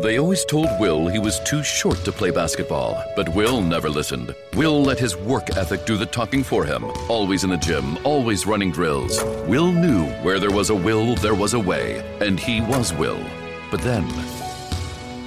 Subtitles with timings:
[0.00, 4.34] They always told Will he was too short to play basketball, but Will never listened.
[4.54, 6.86] Will let his work ethic do the talking for him.
[7.10, 9.22] Always in the gym, always running drills.
[9.46, 13.22] Will knew where there was a will, there was a way, and he was Will.
[13.70, 14.08] But then,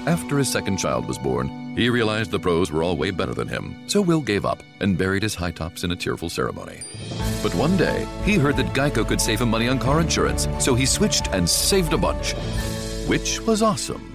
[0.08, 3.48] after his second child was born, he realized the pros were all way better than
[3.48, 3.88] him.
[3.88, 6.80] So Will gave up and buried his high tops in a tearful ceremony.
[7.44, 10.74] But one day, he heard that Geico could save him money on car insurance, so
[10.74, 12.34] he switched and saved a bunch,
[13.08, 14.15] which was awesome.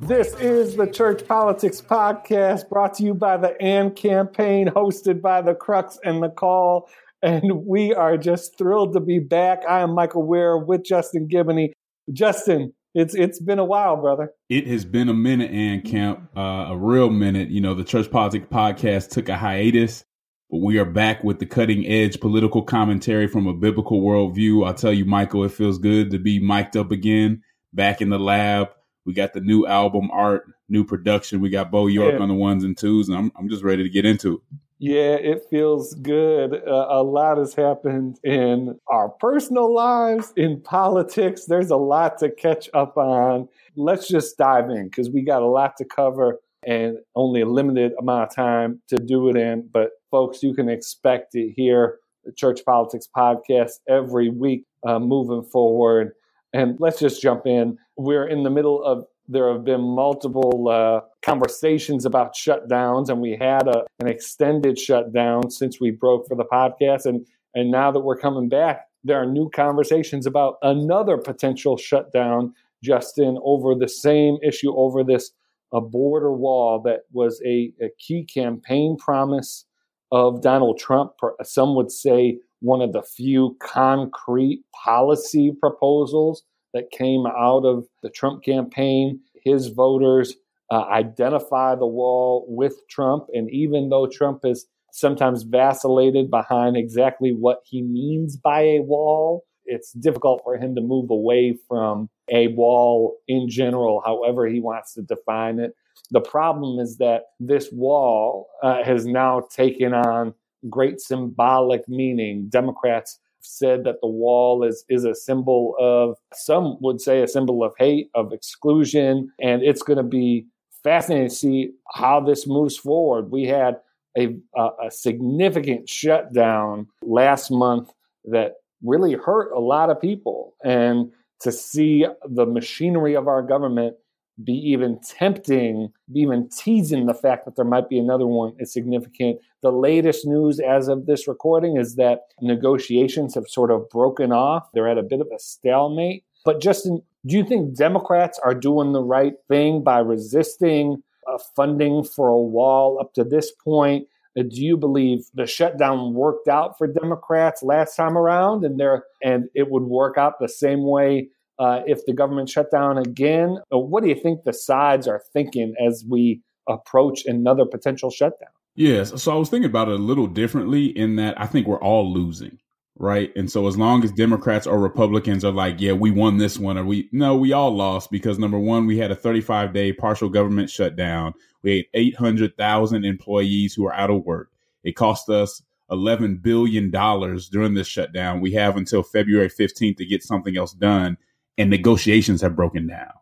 [0.00, 5.42] This is the Church Politics Podcast brought to you by the AND campaign, hosted by
[5.42, 6.88] the Crux and the Call.
[7.20, 9.60] And we are just thrilled to be back.
[9.68, 11.72] I am Michael Wear with Justin Giboney.
[12.10, 14.30] Justin, it's it's been a while, brother.
[14.48, 17.50] It has been a minute, and Camp, uh, a real minute.
[17.50, 20.04] You know, the Church Politics Podcast took a hiatus,
[20.50, 24.66] but we are back with the cutting edge political commentary from a biblical worldview.
[24.66, 27.42] I'll tell you, Michael, it feels good to be mic'd up again,
[27.72, 28.70] back in the lab.
[29.04, 31.40] We got the new album art, new production.
[31.40, 32.20] We got Bo York Yeah.
[32.20, 34.40] on the ones and twos, and I'm I'm just ready to get into it.
[34.78, 36.54] Yeah, it feels good.
[36.66, 41.44] Uh, a lot has happened in our personal lives, in politics.
[41.46, 43.48] There's a lot to catch up on.
[43.76, 47.92] Let's just dive in because we got a lot to cover and only a limited
[48.00, 49.68] amount of time to do it in.
[49.72, 55.44] But, folks, you can expect to hear the Church Politics Podcast every week uh, moving
[55.44, 56.12] forward.
[56.52, 57.78] And let's just jump in.
[57.96, 63.36] We're in the middle of there have been multiple uh, conversations about shutdowns, and we
[63.40, 67.06] had a, an extended shutdown since we broke for the podcast.
[67.06, 72.52] And, and now that we're coming back, there are new conversations about another potential shutdown,
[72.82, 75.32] Justin, over the same issue, over this
[75.72, 79.64] a border wall that was a, a key campaign promise
[80.10, 81.12] of Donald Trump.
[81.42, 86.42] Some would say one of the few concrete policy proposals
[86.72, 89.20] that came out of the Trump campaign.
[89.44, 90.36] His voters
[90.70, 93.24] uh, identify the wall with Trump.
[93.34, 99.44] And even though Trump has sometimes vacillated behind exactly what he means by a wall,
[99.64, 104.94] it's difficult for him to move away from a wall in general, however he wants
[104.94, 105.74] to define it.
[106.10, 110.34] The problem is that this wall uh, has now taken on
[110.68, 112.48] great symbolic meaning.
[112.48, 117.64] Democrats said that the wall is is a symbol of some would say a symbol
[117.64, 120.46] of hate, of exclusion, and it's going to be
[120.84, 123.30] fascinating to see how this moves forward.
[123.30, 123.76] We had
[124.16, 127.90] a, a, a significant shutdown last month
[128.26, 133.96] that really hurt a lot of people, and to see the machinery of our government
[134.44, 138.72] be even tempting, be even teasing the fact that there might be another one is
[138.72, 139.38] significant.
[139.62, 144.68] The latest news as of this recording is that negotiations have sort of broken off.
[144.72, 146.24] They're at a bit of a stalemate.
[146.44, 152.02] But Justin, do you think Democrats are doing the right thing by resisting uh, funding
[152.02, 154.08] for a wall up to this point?
[154.36, 159.04] Uh, do you believe the shutdown worked out for Democrats last time around, and there
[159.22, 161.28] and it would work out the same way
[161.62, 163.58] uh, if the government shut down again?
[163.72, 168.48] Uh, what do you think the sides are thinking as we approach another potential shutdown?
[168.74, 169.22] Yes.
[169.22, 172.12] So I was thinking about it a little differently in that I think we're all
[172.12, 172.58] losing,
[172.96, 173.30] right?
[173.36, 176.76] And so as long as Democrats or Republicans are like, yeah, we won this one,
[176.76, 180.28] or we, no, we all lost because number one, we had a 35 day partial
[180.28, 181.32] government shutdown.
[181.62, 184.50] We had 800,000 employees who are out of work.
[184.82, 185.62] It cost us
[185.92, 188.40] $11 billion during this shutdown.
[188.40, 191.18] We have until February 15th to get something else done,
[191.58, 193.12] and negotiations have broken down.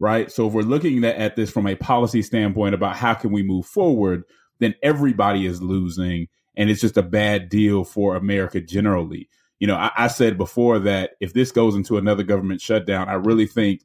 [0.00, 0.32] Right.
[0.32, 3.66] So if we're looking at this from a policy standpoint about how can we move
[3.66, 4.24] forward,
[4.58, 6.26] then everybody is losing.
[6.56, 9.28] And it's just a bad deal for America generally.
[9.60, 13.14] You know, I, I said before that if this goes into another government shutdown, I
[13.14, 13.82] really think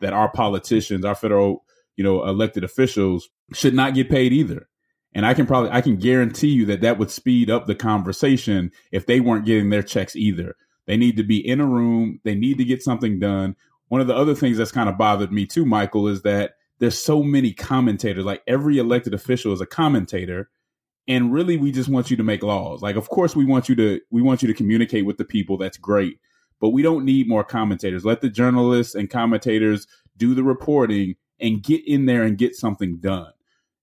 [0.00, 1.64] that our politicians, our federal,
[1.96, 4.66] you know, elected officials should not get paid either
[5.12, 8.70] and I can probably, I can guarantee you that that would speed up the conversation
[8.92, 10.54] if they weren't getting their checks either.
[10.90, 12.18] They need to be in a room.
[12.24, 13.54] They need to get something done.
[13.90, 16.98] One of the other things that's kind of bothered me too, Michael, is that there's
[16.98, 18.24] so many commentators.
[18.24, 20.50] Like every elected official is a commentator.
[21.06, 22.82] And really, we just want you to make laws.
[22.82, 25.56] Like, of course, we want you to, we want you to communicate with the people.
[25.56, 26.18] That's great.
[26.60, 28.04] But we don't need more commentators.
[28.04, 32.96] Let the journalists and commentators do the reporting and get in there and get something
[32.96, 33.30] done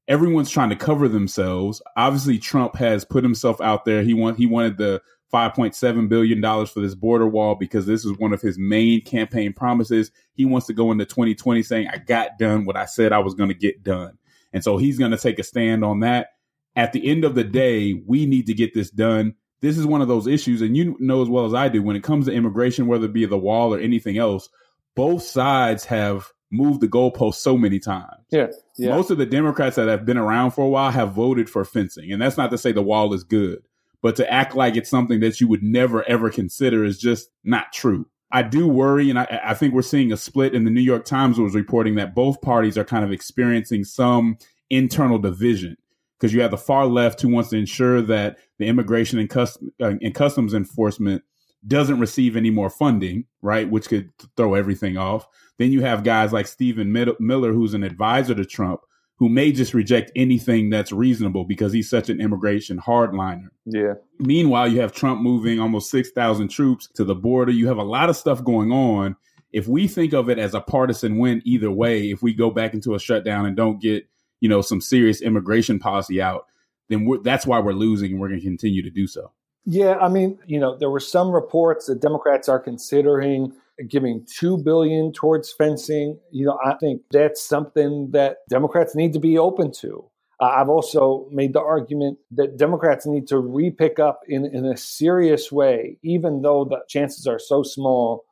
[0.07, 1.81] everyone's trying to cover themselves.
[1.95, 4.03] Obviously, Trump has put himself out there.
[4.03, 5.01] He want he wanted the
[5.33, 9.53] 5.7 billion dollars for this border wall because this is one of his main campaign
[9.53, 10.11] promises.
[10.33, 13.33] He wants to go into 2020 saying, "I got done what I said I was
[13.33, 14.17] going to get done,"
[14.53, 16.29] and so he's going to take a stand on that.
[16.75, 19.35] At the end of the day, we need to get this done.
[19.61, 21.95] This is one of those issues, and you know as well as I do when
[21.95, 24.49] it comes to immigration, whether it be the wall or anything else.
[24.95, 28.23] Both sides have moved the goalpost so many times.
[28.29, 28.47] Yeah,
[28.77, 28.95] yeah.
[28.95, 32.11] Most of the Democrats that have been around for a while have voted for fencing.
[32.11, 33.66] And that's not to say the wall is good,
[34.01, 37.73] but to act like it's something that you would never ever consider is just not
[37.73, 38.07] true.
[38.31, 40.53] I do worry, and I, I think we're seeing a split.
[40.53, 44.37] In the New York Times was reporting that both parties are kind of experiencing some
[44.69, 45.77] internal division
[46.19, 49.93] because you have the far left who wants to ensure that the immigration and, uh,
[50.01, 51.23] and customs enforcement
[51.65, 53.69] doesn't receive any more funding, right?
[53.69, 55.27] Which could throw everything off.
[55.57, 58.81] Then you have guys like Stephen Miller, who's an advisor to Trump,
[59.17, 63.47] who may just reject anything that's reasonable because he's such an immigration hardliner.
[63.65, 63.95] Yeah.
[64.19, 67.51] Meanwhile, you have Trump moving almost 6,000 troops to the border.
[67.51, 69.15] You have a lot of stuff going on.
[69.51, 72.75] If we think of it as a partisan win either way, if we go back
[72.75, 74.07] into a shutdown and don't get,
[74.39, 76.45] you know, some serious immigration policy out,
[76.89, 79.31] then that's why we're losing and we're going to continue to do so.
[79.65, 83.51] Yeah, I mean, you know, there were some reports that Democrats are considering
[83.89, 86.19] giving 2 billion towards fencing.
[86.31, 90.09] You know, I think that's something that Democrats need to be open to.
[90.39, 94.77] Uh, I've also made the argument that Democrats need to repick up in, in a
[94.77, 98.23] serious way, even though the chances are so small,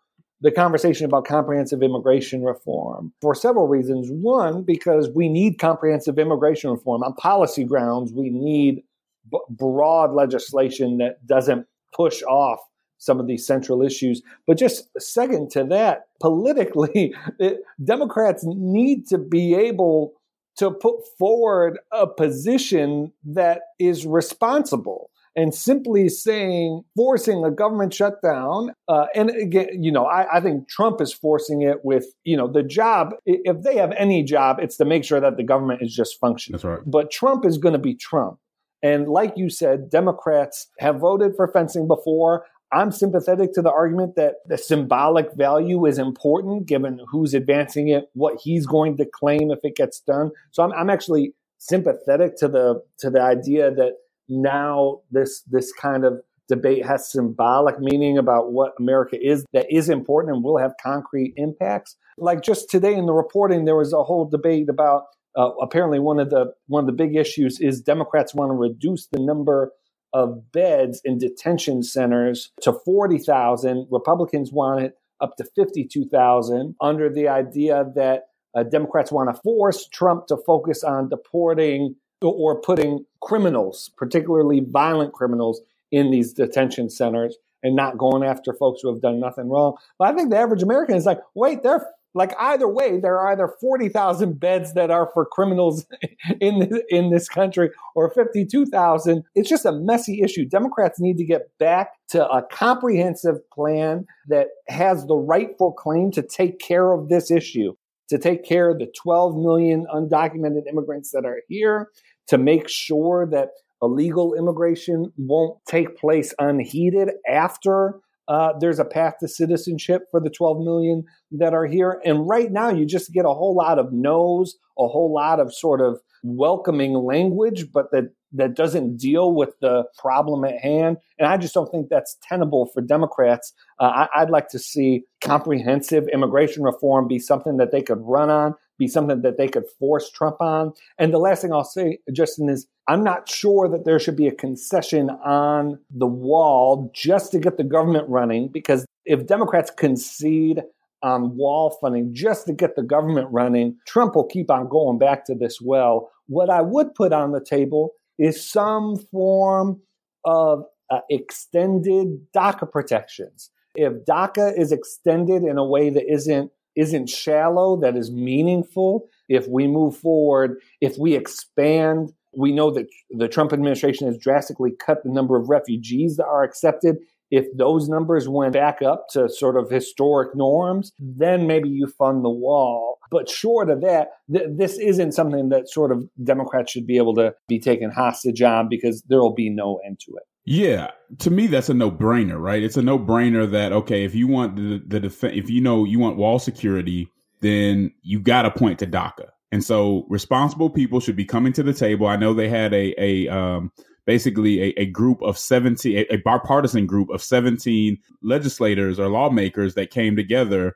[0.41, 4.07] the conversation about comprehensive immigration reform for several reasons.
[4.11, 7.01] One, because we need comprehensive immigration reform.
[7.03, 8.83] On policy grounds, we need
[9.31, 11.65] b- broad legislation that doesn't
[11.95, 12.59] push off
[13.05, 14.21] some of these central issues.
[14.47, 20.13] But just second to that, politically, it, Democrats need to be able
[20.57, 25.09] to put forward a position that is responsible.
[25.37, 30.69] And simply saying, forcing a government shutdown, uh, and again, you know, I, I think
[30.69, 33.15] Trump is forcing it with, you know, the job.
[33.25, 36.53] If they have any job, it's to make sure that the government is just functioning.
[36.53, 36.79] That's right.
[36.85, 38.39] But Trump is going to be Trump.
[38.81, 42.45] And like you said, Democrats have voted for fencing before.
[42.71, 48.05] I'm sympathetic to the argument that the symbolic value is important given who's advancing it,
[48.13, 50.31] what he's going to claim if it gets done.
[50.51, 53.93] So I'm, I'm actually sympathetic to the to the idea that
[54.27, 59.89] now this this kind of debate has symbolic meaning about what America is that is
[59.89, 61.95] important and will have concrete impacts.
[62.17, 65.03] Like just today in the reporting, there was a whole debate about
[65.35, 69.07] uh, apparently one of the one of the big issues is Democrats want to reduce
[69.07, 69.71] the number
[70.15, 73.85] of beds in detention centers to 40,000.
[73.91, 79.89] Republicans want it up to 52,000 under the idea that uh, Democrats want to force
[79.89, 85.59] Trump to focus on deporting or putting criminals, particularly violent criminals,
[85.91, 89.75] in these detention centers and not going after folks who have done nothing wrong.
[89.99, 93.33] But I think the average American is like, wait, they're like either way, there are
[93.33, 95.85] either 40,000 beds that are for criminals
[96.41, 99.23] in this, in this country or 52,000.
[99.35, 100.45] It's just a messy issue.
[100.45, 106.23] Democrats need to get back to a comprehensive plan that has the rightful claim to
[106.23, 107.73] take care of this issue,
[108.09, 111.89] to take care of the 12 million undocumented immigrants that are here,
[112.27, 113.49] to make sure that
[113.81, 120.29] illegal immigration won't take place unheeded after uh, there's a path to citizenship for the
[120.29, 122.01] 12 million that are here.
[122.05, 125.53] And right now, you just get a whole lot of no's, a whole lot of
[125.53, 130.97] sort of welcoming language, but that that doesn't deal with the problem at hand.
[131.17, 133.53] And I just don't think that's tenable for Democrats.
[133.79, 138.29] Uh, I, would like to see comprehensive immigration reform be something that they could run
[138.29, 140.73] on, be something that they could force Trump on.
[140.97, 144.27] And the last thing I'll say, Justin, is I'm not sure that there should be
[144.27, 150.61] a concession on the wall just to get the government running, because if Democrats concede
[151.03, 155.25] on wall funding just to get the government running, Trump will keep on going back
[155.25, 156.09] to this well.
[156.27, 159.81] What I would put on the table is some form
[160.23, 163.51] of uh, extended DACA protections.
[163.75, 169.47] If DACA is extended in a way that isn't isn't shallow, that is meaningful, if
[169.47, 175.03] we move forward, if we expand, we know that the Trump administration has drastically cut
[175.03, 176.97] the number of refugees that are accepted.
[177.31, 182.23] If those numbers went back up to sort of historic norms, then maybe you fund
[182.23, 182.99] the wall.
[183.09, 187.15] But short of that, th- this isn't something that sort of Democrats should be able
[187.15, 190.23] to be taken hostage on because there will be no end to it.
[190.45, 192.61] Yeah, to me that's a no-brainer, right?
[192.61, 195.99] It's a no-brainer that okay, if you want the the def- if you know you
[195.99, 197.09] want wall security,
[197.41, 199.29] then you got to point to DACA.
[199.51, 202.07] And so responsible people should be coming to the table.
[202.07, 203.71] I know they had a a um,
[204.05, 209.73] basically a, a, group of 17 a, a bipartisan group of 17 legislators or lawmakers
[209.73, 210.75] that came together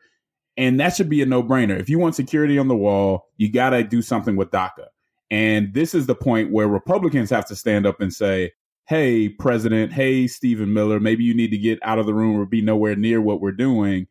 [0.59, 1.79] and that should be a no-brainer.
[1.79, 4.87] If you want security on the wall, you got to do something with DACA.
[5.31, 8.51] And this is the point where Republicans have to stand up and say,
[8.89, 12.45] hey, president, hey, Stephen Miller, maybe you need to get out of the room or
[12.47, 14.07] be nowhere near what we're doing.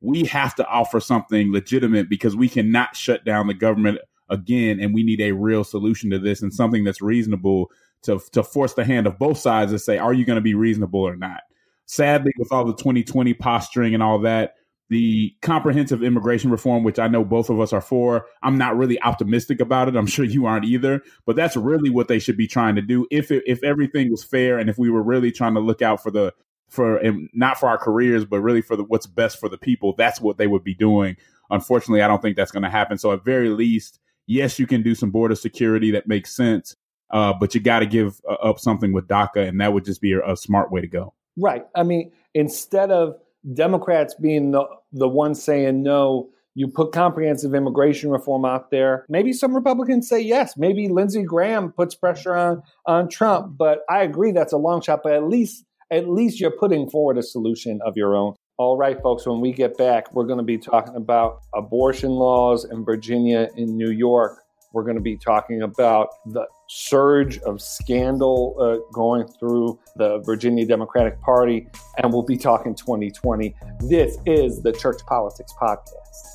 [0.00, 3.98] We have to offer something legitimate because we cannot shut down the government
[4.30, 4.80] again.
[4.80, 7.70] And we need a real solution to this and something that's reasonable
[8.04, 10.54] to, to force the hand of both sides and say, are you going to be
[10.54, 11.42] reasonable or not?
[11.84, 14.54] Sadly, with all the 2020 posturing and all that,
[14.90, 18.26] the comprehensive immigration reform, which I know both of us are for.
[18.42, 19.96] I'm not really optimistic about it.
[19.96, 21.02] I'm sure you aren't either.
[21.26, 23.06] But that's really what they should be trying to do.
[23.10, 26.02] If it, if everything was fair and if we were really trying to look out
[26.02, 26.34] for the
[26.68, 29.94] for and not for our careers, but really for the, what's best for the people,
[29.96, 31.16] that's what they would be doing.
[31.50, 32.98] Unfortunately, I don't think that's going to happen.
[32.98, 36.74] So at very least, yes, you can do some border security that makes sense,
[37.10, 40.00] uh, but you got to give uh, up something with DACA, and that would just
[40.00, 41.14] be a, a smart way to go.
[41.36, 41.64] Right.
[41.74, 43.16] I mean, instead of
[43.52, 49.04] Democrats being the, the ones saying no, you put comprehensive immigration reform out there.
[49.08, 50.56] Maybe some Republicans say yes.
[50.56, 53.56] Maybe Lindsey Graham puts pressure on on Trump.
[53.58, 55.00] But I agree that's a long shot.
[55.02, 58.34] But at least at least you're putting forward a solution of your own.
[58.56, 59.26] All right, folks.
[59.26, 63.76] When we get back, we're going to be talking about abortion laws in Virginia and
[63.76, 64.38] New York.
[64.72, 70.66] We're going to be talking about the surge of scandal uh, going through the Virginia
[70.66, 71.66] Democratic Party,
[71.98, 73.54] and we'll be talking 2020.
[73.80, 76.33] This is the Church Politics Podcast.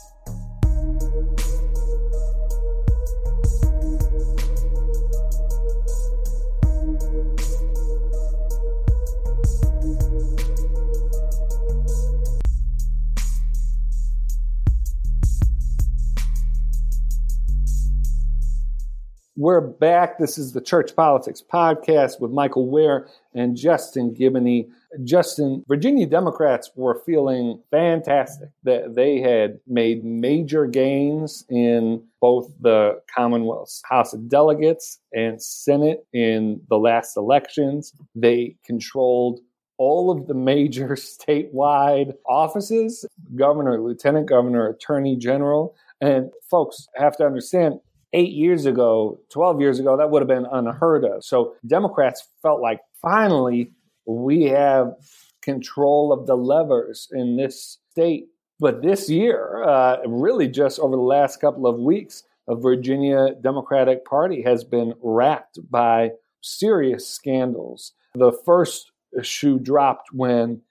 [19.39, 20.17] We're back.
[20.17, 24.67] This is the Church Politics Podcast with Michael Wear and Justin Giboney.
[25.05, 33.01] Justin, Virginia Democrats were feeling fantastic that they had made major gains in both the
[33.15, 37.93] Commonwealth's House of Delegates and Senate in the last elections.
[38.13, 39.39] They controlled
[39.77, 43.05] all of the major statewide offices
[43.37, 45.77] governor, lieutenant governor, attorney general.
[46.01, 47.79] And folks have to understand
[48.13, 51.23] eight years ago, 12 years ago, that would have been unheard of.
[51.23, 53.71] So Democrats felt like finally
[54.05, 54.93] we have
[55.41, 58.27] control of the levers in this state.
[58.59, 64.05] But this year, uh, really just over the last couple of weeks, the Virginia Democratic
[64.05, 66.11] Party has been racked by
[66.41, 67.93] serious scandals.
[68.15, 70.61] The first shoe dropped when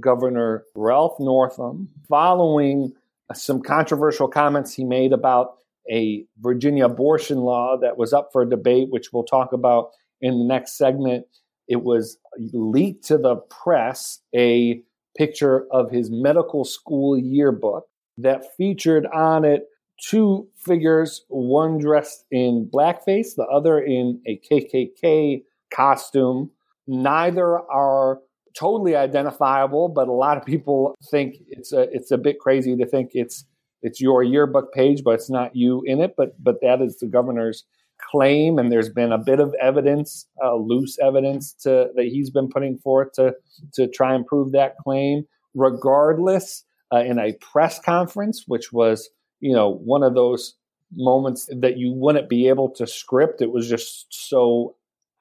[0.00, 2.92] Governor Ralph Northam, following
[3.34, 5.58] some controversial comments he made about
[5.90, 9.90] a Virginia abortion law that was up for debate, which we'll talk about
[10.20, 11.26] in the next segment.
[11.68, 12.18] It was
[12.52, 14.82] leaked to the press a
[15.16, 17.86] picture of his medical school yearbook
[18.18, 19.66] that featured on it
[20.00, 25.42] two figures, one dressed in blackface, the other in a KKK
[25.74, 26.50] costume.
[26.86, 28.20] Neither are
[28.58, 32.86] totally identifiable, but a lot of people think it's a it's a bit crazy to
[32.86, 33.44] think it's
[33.82, 36.14] it's your yearbook page, but it's not you in it.
[36.16, 37.64] But but that is the governor's
[38.00, 42.48] claim, and there's been a bit of evidence, uh, loose evidence to that he's been
[42.48, 43.34] putting forth to
[43.74, 45.26] to try and prove that claim.
[45.54, 49.08] Regardless, uh, in a press conference, which was
[49.40, 50.54] you know one of those
[50.92, 53.42] moments that you wouldn't be able to script.
[53.42, 54.74] It was just so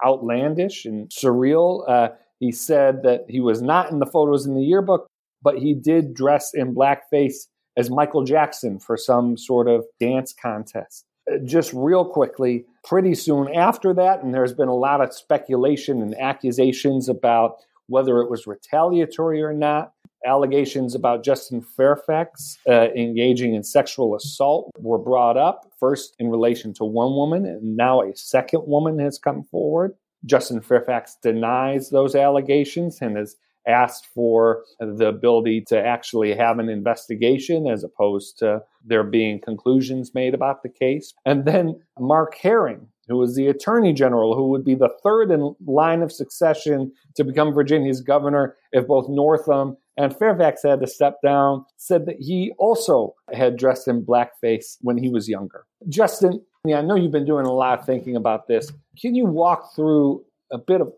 [0.05, 1.87] outlandish and surreal.
[1.89, 2.09] Uh,
[2.39, 5.07] he said that he was not in the photos in the yearbook,
[5.41, 11.05] but he did dress in blackface as Michael Jackson for some sort of dance contest.
[11.31, 16.01] Uh, just real quickly, pretty soon after that, and there's been a lot of speculation
[16.01, 19.93] and accusations about whether it was retaliatory or not.
[20.25, 26.73] Allegations about Justin Fairfax uh, engaging in sexual assault were brought up, first in relation
[26.73, 29.93] to one woman, and now a second woman has come forward.
[30.25, 33.35] Justin Fairfax denies those allegations and has
[33.67, 40.13] asked for the ability to actually have an investigation as opposed to there being conclusions
[40.13, 41.13] made about the case.
[41.25, 45.55] And then Mark Herring, who was the attorney general, who would be the third in
[45.65, 51.15] line of succession to become Virginia's governor if both Northam and Fairfax had to step
[51.23, 55.65] down, said that he also had dressed in blackface when he was younger.
[55.89, 58.71] Justin, I know you've been doing a lot of thinking about this.
[58.99, 60.91] Can you walk through a bit of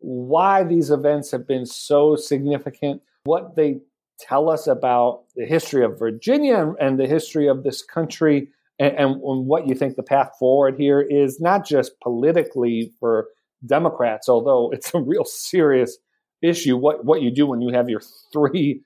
[0.00, 3.80] why these events have been so significant, what they
[4.18, 9.20] tell us about the history of Virginia and the history of this country, and, and,
[9.46, 13.28] what you think the path forward here is, not just politically for
[13.66, 15.98] Democrats, although it's a real serious
[16.42, 18.00] issue, what, what you do when you have your
[18.32, 18.82] three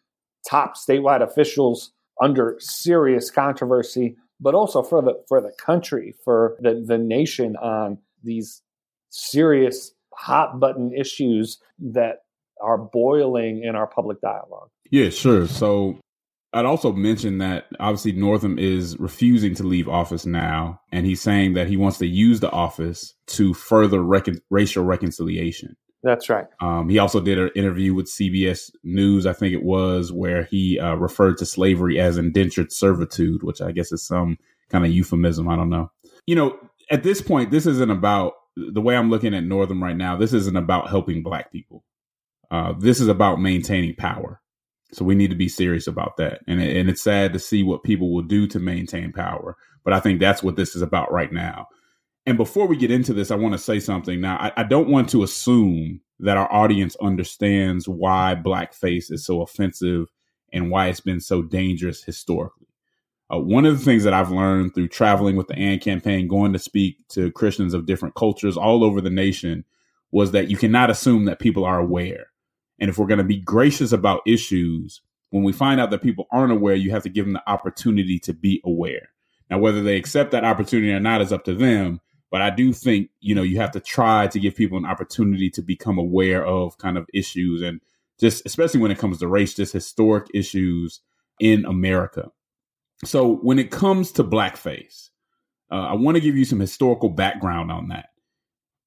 [0.49, 1.93] top statewide officials
[2.23, 7.99] under serious controversy, but also for the for the country, for the, the nation on
[8.23, 8.63] these
[9.11, 12.19] serious hot button issues that
[12.63, 14.69] are boiling in our public dialogue.
[14.91, 15.47] Yeah, sure.
[15.47, 15.99] So
[16.53, 21.55] I'd also mention that obviously Northam is refusing to leave office now, and he's saying
[21.55, 25.77] that he wants to use the office to further recon- racial reconciliation.
[26.05, 26.47] That's right.
[26.61, 30.79] Um, he also did an interview with CBS News, I think it was, where he
[30.79, 34.37] uh, referred to slavery as indentured servitude, which I guess is some
[34.69, 35.49] kind of euphemism.
[35.49, 35.91] I don't know.
[36.27, 36.59] You know,
[36.91, 40.33] at this point, this isn't about the way I'm looking at Northam right now, this
[40.33, 41.85] isn't about helping black people.
[42.51, 44.41] Uh, this is about maintaining power.
[44.93, 46.41] So we need to be serious about that.
[46.47, 49.57] And, and it's sad to see what people will do to maintain power.
[49.83, 51.67] But I think that's what this is about right now.
[52.27, 54.21] And before we get into this, I want to say something.
[54.21, 59.43] Now, I, I don't want to assume that our audience understands why blackface is so
[59.43, 60.07] offensive
[60.53, 62.64] and why it's been so dangerous historically.
[63.35, 66.53] Uh, one of the things that I've learned through traveling with the AND campaign, going
[66.53, 69.65] to speak to Christians of different cultures all over the nation,
[70.13, 72.27] was that you cannot assume that people are aware.
[72.79, 76.27] And if we're going to be gracious about issues, when we find out that people
[76.31, 79.09] aren't aware, you have to give them the opportunity to be aware.
[79.51, 82.01] Now, whether they accept that opportunity or not is up to them.
[82.31, 85.51] But I do think, you know, you have to try to give people an opportunity
[85.51, 87.81] to become aware of kind of issues and
[88.19, 91.01] just, especially when it comes to race, just historic issues
[91.39, 92.31] in America.
[93.05, 95.11] So when it comes to blackface,
[95.71, 98.11] uh, I want to give you some historical background on that.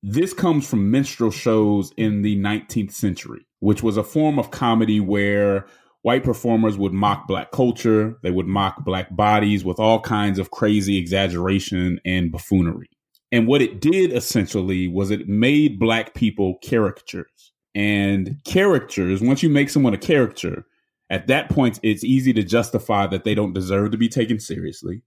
[0.04, 5.00] This comes from minstrel shows in the 19th century, which was a form of comedy
[5.00, 5.65] where
[6.04, 10.52] white performers would mock black culture, they would mock black bodies with all kinds of
[10.52, 12.89] crazy exaggeration and buffoonery.
[13.32, 17.52] And what it did essentially was it made black people caricatures.
[17.76, 20.65] And characters, once you make someone a caricature,
[21.10, 25.04] at that point, it's easy to justify that they don't deserve to be taken seriously.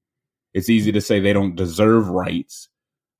[0.54, 2.68] It's easy to say they don't deserve rights.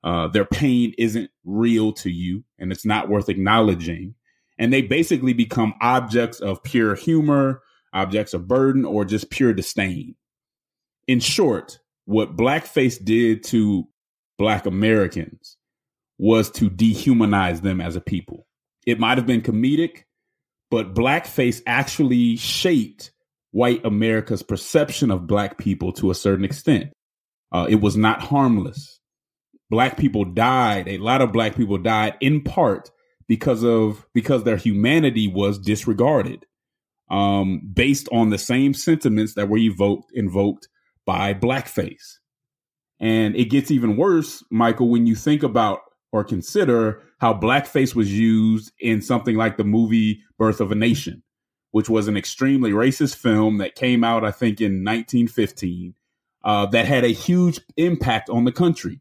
[0.02, 4.14] Uh, their pain isn't real to you and it's not worth acknowledging.
[4.58, 7.62] And they basically become objects of pure humor,
[7.92, 10.14] objects of burden, or just pure disdain.
[11.06, 13.88] In short, what blackface did to
[14.38, 15.56] black Americans
[16.18, 18.46] was to dehumanize them as a people.
[18.86, 20.04] It might have been comedic,
[20.70, 23.12] but blackface actually shaped
[23.52, 26.92] white America's perception of black people to a certain extent.
[27.52, 29.00] Uh, it was not harmless.
[29.70, 30.88] Black people died.
[30.88, 32.90] A lot of black people died in part
[33.28, 36.44] because of because their humanity was disregarded,
[37.10, 40.68] um, based on the same sentiments that were evoked invoked
[41.06, 42.18] by blackface.
[43.00, 45.80] And it gets even worse, Michael, when you think about
[46.12, 51.22] or consider how blackface was used in something like the movie Birth of a Nation,
[51.70, 55.94] which was an extremely racist film that came out, I think, in 1915,
[56.42, 59.00] uh, that had a huge impact on the country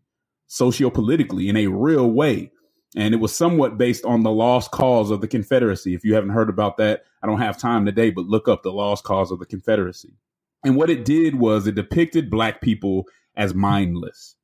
[0.49, 2.51] sociopolitically in a real way.
[2.95, 5.93] And it was somewhat based on the lost cause of the Confederacy.
[5.93, 8.71] If you haven't heard about that, I don't have time today, but look up the
[8.71, 10.17] lost cause of the Confederacy.
[10.65, 13.05] And what it did was it depicted black people
[13.37, 14.35] as mindless.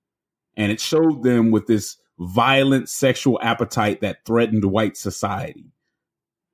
[0.56, 5.72] And it showed them with this violent sexual appetite that threatened white society.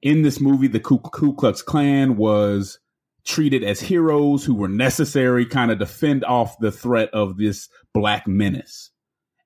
[0.02, 2.80] In this movie, the Ku, Ku Klux Klan was
[3.24, 7.70] treated as heroes who were necessary kind of to fend off the threat of this
[7.94, 8.90] black menace.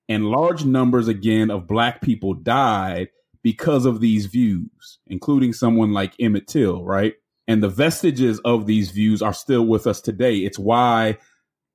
[0.07, 3.09] And large numbers again of black people died
[3.43, 7.15] because of these views, including someone like Emmett Till, right?
[7.47, 10.37] And the vestiges of these views are still with us today.
[10.37, 11.17] It's why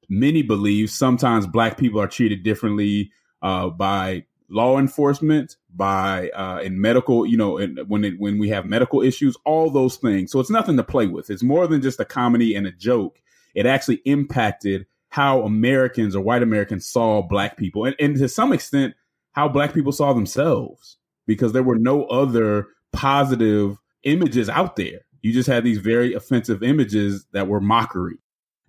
[0.09, 6.81] many believe sometimes black people are treated differently uh, by law enforcement, by uh, in
[6.81, 10.33] medical, you know, in, when it, when we have medical issues, all those things.
[10.33, 11.31] So it's nothing to play with.
[11.31, 13.21] It's more than just a comedy and a joke.
[13.55, 18.53] It actually impacted how Americans or white Americans saw black people, and, and to some
[18.53, 18.95] extent,
[19.33, 25.01] how black people saw themselves, because there were no other positive images out there.
[25.23, 28.19] You just had these very offensive images that were mockery.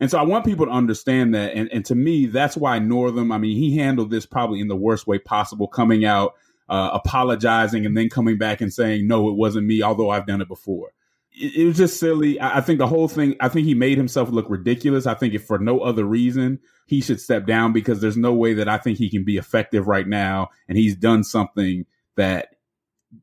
[0.02, 1.54] And so I want people to understand that.
[1.54, 4.76] And, and to me, that's why Northam, I mean, he handled this probably in the
[4.76, 6.34] worst way possible, coming out,
[6.68, 10.42] uh, apologizing, and then coming back and saying, no, it wasn't me, although I've done
[10.42, 10.92] it before.
[11.32, 12.40] It, it was just silly.
[12.40, 15.06] I, I think the whole thing, I think he made himself look ridiculous.
[15.06, 18.56] I think if for no other reason, he should step down because there's no way
[18.56, 20.50] that I think he can be effective right now.
[20.68, 21.86] And he's done something
[22.16, 22.56] that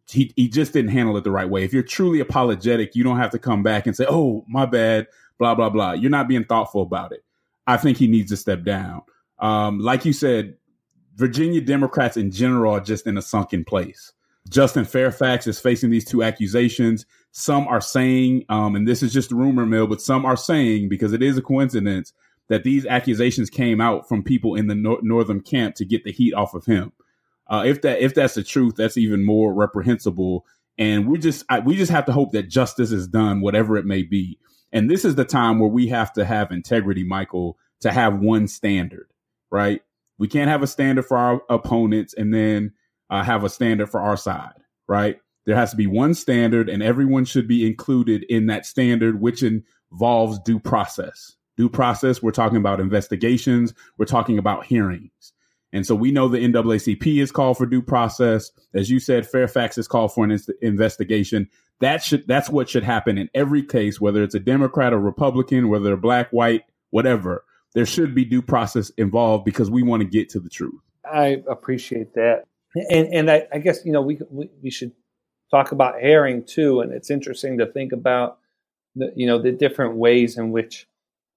[0.08, 1.64] he, he just didn't handle it the right way.
[1.64, 5.08] If you're truly apologetic, you don't have to come back and say, oh, my bad
[5.38, 5.92] blah blah blah.
[5.92, 7.24] You're not being thoughtful about it.
[7.66, 9.02] I think he needs to step down.
[9.38, 10.56] Um, like you said,
[11.16, 14.12] Virginia Democrats in general are just in a sunken place.
[14.48, 17.04] Justin Fairfax is facing these two accusations.
[17.32, 20.88] Some are saying, um, and this is just a rumor mill, but some are saying
[20.88, 22.12] because it is a coincidence
[22.48, 26.12] that these accusations came out from people in the nor- Northam camp to get the
[26.12, 26.92] heat off of him.
[27.46, 30.46] Uh, if that if that's the truth, that's even more reprehensible.
[30.78, 33.84] And we just I, we just have to hope that justice is done, whatever it
[33.86, 34.38] may be.
[34.72, 38.48] And this is the time where we have to have integrity, Michael, to have one
[38.48, 39.08] standard,
[39.50, 39.82] right?
[40.18, 42.72] We can't have a standard for our opponents and then
[43.08, 44.54] uh, have a standard for our side,
[44.86, 45.20] right?
[45.46, 49.42] There has to be one standard, and everyone should be included in that standard, which
[49.42, 51.36] involves due process.
[51.56, 55.32] Due process, we're talking about investigations, we're talking about hearings.
[55.72, 58.50] And so we know the NAACP is called for due process.
[58.74, 61.48] As you said, Fairfax is called for an investigation.
[61.80, 65.68] That should that's what should happen in every case, whether it's a Democrat or Republican,
[65.68, 67.44] whether they're black, white, whatever.
[67.74, 70.80] There should be due process involved because we want to get to the truth.
[71.04, 72.44] I appreciate that,
[72.90, 74.92] and and I, I guess you know we, we we should
[75.50, 78.38] talk about Herring too, and it's interesting to think about
[78.96, 80.86] the you know the different ways in which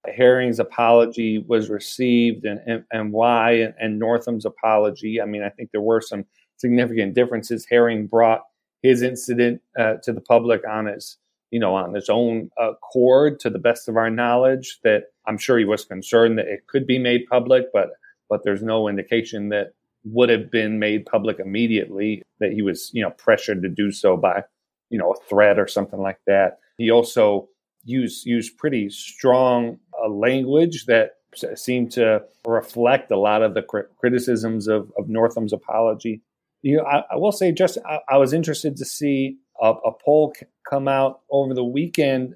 [0.08, 5.22] Herring's apology was received and, and, and why, and, and, Northam's apology.
[5.22, 6.26] I mean, I think there were some
[6.58, 7.68] significant differences.
[7.70, 8.42] Herring brought
[8.82, 11.18] his incident uh, to the public on his,
[11.52, 14.80] you know, on his own accord, to the best of our knowledge.
[14.84, 17.92] That I'm sure he was concerned that it could be made public, but
[18.30, 22.24] but there's no indication that would have been made public immediately.
[22.40, 24.44] That he was, you know, pressured to do so by,
[24.90, 26.60] you know, a threat or something like that.
[26.78, 27.50] He also
[27.84, 31.12] used used pretty strong uh, language that
[31.56, 33.62] seemed to reflect a lot of the
[33.98, 36.22] criticisms of, of Northam's apology
[36.62, 39.92] you know, I, I will say, just I, I, was interested to see a, a
[39.92, 40.34] poll
[40.70, 42.36] come out over the weekend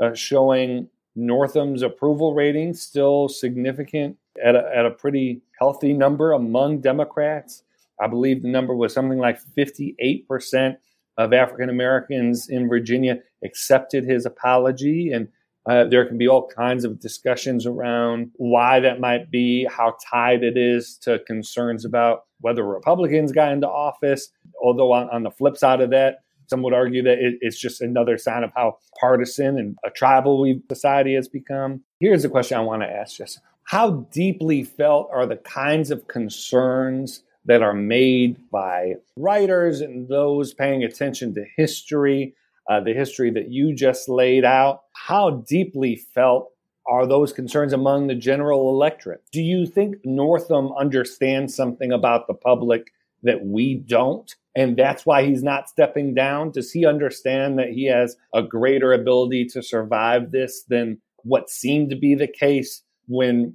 [0.00, 6.80] uh, showing Northam's approval rating still significant at a, at a pretty healthy number among
[6.80, 7.62] Democrats.
[8.00, 10.76] I believe the number was something like 58%
[11.16, 15.12] of African Americans in Virginia accepted his apology.
[15.12, 15.28] And
[15.66, 20.42] uh, there can be all kinds of discussions around why that might be, how tied
[20.42, 24.28] it is to concerns about whether Republicans got into office.
[24.62, 27.80] Although, on, on the flip side of that, some would argue that it, it's just
[27.80, 31.82] another sign of how partisan and a tribal society has become.
[31.98, 36.06] Here's a question I want to ask just how deeply felt are the kinds of
[36.08, 42.34] concerns that are made by writers and those paying attention to history
[42.70, 44.83] uh, the history that you just laid out.
[44.94, 46.50] How deeply felt
[46.86, 49.22] are those concerns among the general electorate?
[49.32, 54.34] Do you think Northam understands something about the public that we don't?
[54.56, 56.52] And that's why he's not stepping down?
[56.52, 61.90] Does he understand that he has a greater ability to survive this than what seemed
[61.90, 63.52] to be the case when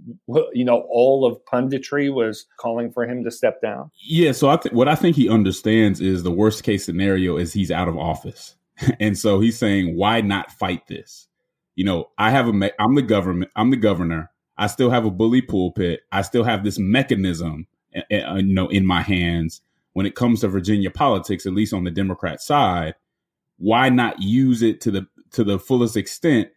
[0.53, 3.89] you know all of punditry was calling for him to step down?
[4.01, 7.71] Yeah, so I what I think he understands is the worst case scenario is he's
[7.71, 8.55] out of office.
[8.99, 11.28] and so he's saying, why not fight this?
[11.79, 14.29] You know, I have a, I'm the government, I'm the governor.
[14.57, 16.01] I still have a bully pulpit.
[16.11, 18.01] I still have this mechanism, uh,
[18.35, 19.61] you know, in my hands
[19.93, 22.95] when it comes to Virginia politics, at least on the Democrat side.
[23.59, 26.49] Why not use it to the to the fullest extent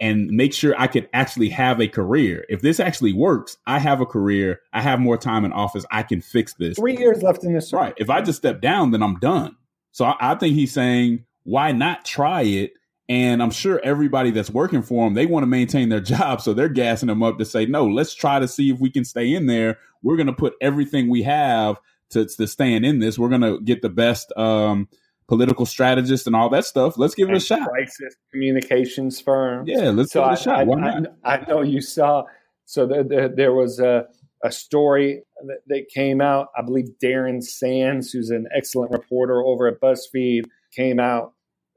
[0.00, 2.46] and make sure I could actually have a career.
[2.48, 4.60] If this actually works, I have a career.
[4.72, 5.84] I have more time in office.
[5.90, 6.78] I can fix this.
[6.78, 7.70] Three years left in this.
[7.70, 7.92] Right.
[7.98, 9.56] If I just step down, then I'm done.
[9.92, 12.72] So I, I think he's saying, why not try it?
[13.10, 16.40] And I'm sure everybody that's working for them, they want to maintain their job.
[16.40, 19.04] So they're gassing them up to say, no, let's try to see if we can
[19.04, 19.78] stay in there.
[20.00, 23.18] We're going to put everything we have to, to stand in this.
[23.18, 24.88] We're going to get the best um,
[25.26, 26.96] political strategist and all that stuff.
[26.96, 27.68] Let's give it a shot.
[27.68, 29.66] Crisis communications firm.
[29.66, 30.66] Yeah, let's so give it a shot.
[30.68, 31.06] Why not?
[31.24, 32.22] I, I know you saw.
[32.64, 34.06] So there, there, there was a,
[34.44, 36.50] a story that, that came out.
[36.56, 41.32] I believe Darren Sands, who's an excellent reporter over at BuzzFeed, came out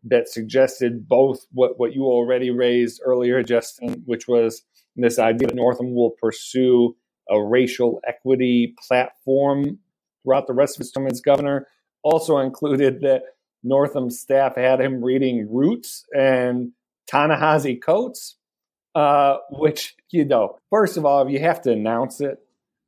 [0.06, 4.64] that suggested both what, what you already raised earlier, Justin, which was
[4.96, 6.96] this idea that Northam will pursue
[7.30, 9.80] a racial equity platform
[10.24, 11.68] throughout the rest of his term as governor.
[12.04, 13.24] Also included that
[13.64, 16.74] Northam's staff had him reading Roots and
[17.10, 18.36] Ta-Nehisi Coates,
[18.94, 22.40] uh, which, you know, first of all, if you have to announce it,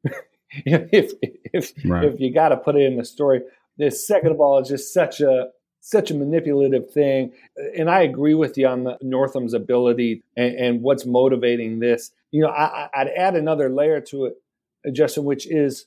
[0.65, 1.13] if
[1.54, 2.06] if right.
[2.06, 3.41] if you got to put it in the story,
[3.78, 5.47] this second of all is just such a
[5.86, 7.32] such a manipulative thing.
[7.78, 12.12] And I agree with you on the Northam's ability and, and what's motivating this.
[12.32, 14.41] You know, I, I'd add another layer to it,
[14.91, 15.86] Justin, which is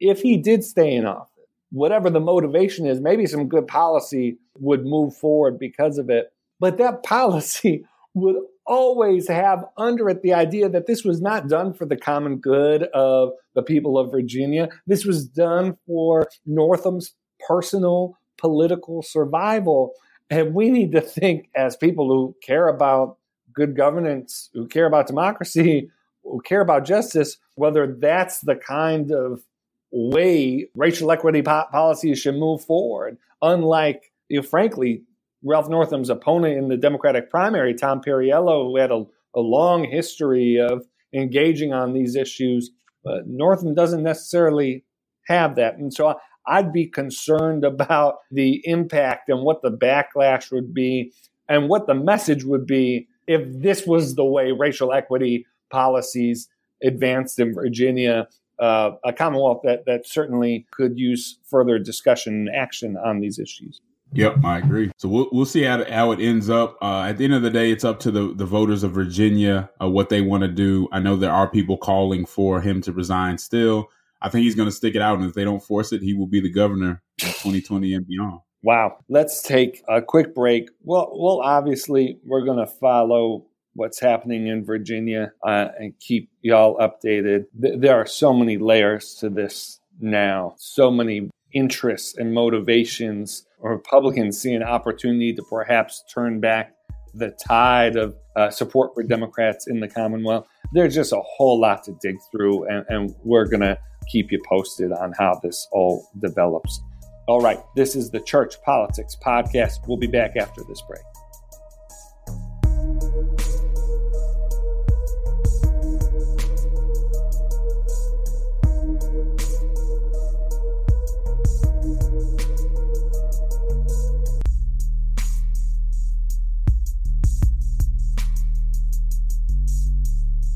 [0.00, 1.28] if he did stay in office,
[1.70, 6.32] whatever the motivation is, maybe some good policy would move forward because of it.
[6.58, 11.74] But that policy would always have under it the idea that this was not done
[11.74, 14.70] for the common good of the people of Virginia.
[14.86, 17.12] This was done for Northam's
[17.46, 19.94] personal political survival.
[20.28, 23.16] And we need to think as people who care about
[23.54, 25.90] good governance, who care about democracy,
[26.22, 29.42] who care about justice, whether that's the kind of
[29.90, 33.16] way racial equity po- policies should move forward.
[33.40, 35.04] Unlike, you know, frankly,
[35.42, 40.58] Ralph Northam's opponent in the Democratic primary, Tom Perriello, who had a, a long history
[40.60, 42.70] of engaging on these issues,
[43.02, 44.84] but Northam doesn't necessarily
[45.28, 45.78] have that.
[45.78, 51.12] And so I'd be concerned about the impact and what the backlash would be
[51.48, 56.48] and what the message would be if this was the way racial equity policies
[56.82, 58.28] advanced in Virginia,
[58.58, 63.80] uh, a Commonwealth that, that certainly could use further discussion and action on these issues.
[64.12, 64.92] Yep, I agree.
[64.98, 66.76] So we'll we'll see how, how it ends up.
[66.80, 69.70] Uh, at the end of the day, it's up to the, the voters of Virginia
[69.82, 70.88] uh, what they want to do.
[70.92, 73.90] I know there are people calling for him to resign still.
[74.24, 76.14] I think he's going to stick it out, and if they don't force it, he
[76.14, 78.40] will be the governor in 2020 and beyond.
[78.62, 78.96] Wow.
[79.10, 80.70] Let's take a quick break.
[80.80, 86.78] Well, well, obviously, we're going to follow what's happening in Virginia uh, and keep y'all
[86.78, 87.44] updated.
[87.60, 93.46] Th- there are so many layers to this now, so many interests and motivations.
[93.60, 96.72] Republicans see an opportunity to perhaps turn back
[97.12, 100.46] the tide of uh, support for Democrats in the Commonwealth.
[100.72, 103.78] There's just a whole lot to dig through, and, and we're going to
[104.10, 106.80] keep you posted on how this all develops.
[107.26, 109.86] All right, this is the Church Politics Podcast.
[109.88, 111.02] We'll be back after this break.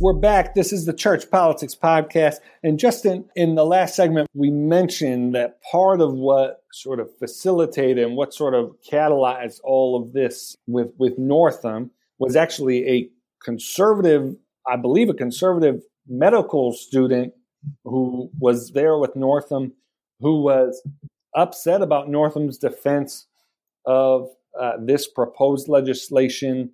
[0.00, 0.54] We're back.
[0.54, 2.36] This is the Church Politics Podcast.
[2.62, 7.10] And just in, in the last segment, we mentioned that part of what sort of
[7.18, 13.08] facilitated and what sort of catalyzed all of this with, with Northam was actually a
[13.42, 14.36] conservative,
[14.68, 17.32] I believe, a conservative medical student
[17.82, 19.72] who was there with Northam,
[20.20, 20.80] who was
[21.34, 23.26] upset about Northam's defense
[23.84, 26.70] of uh, this proposed legislation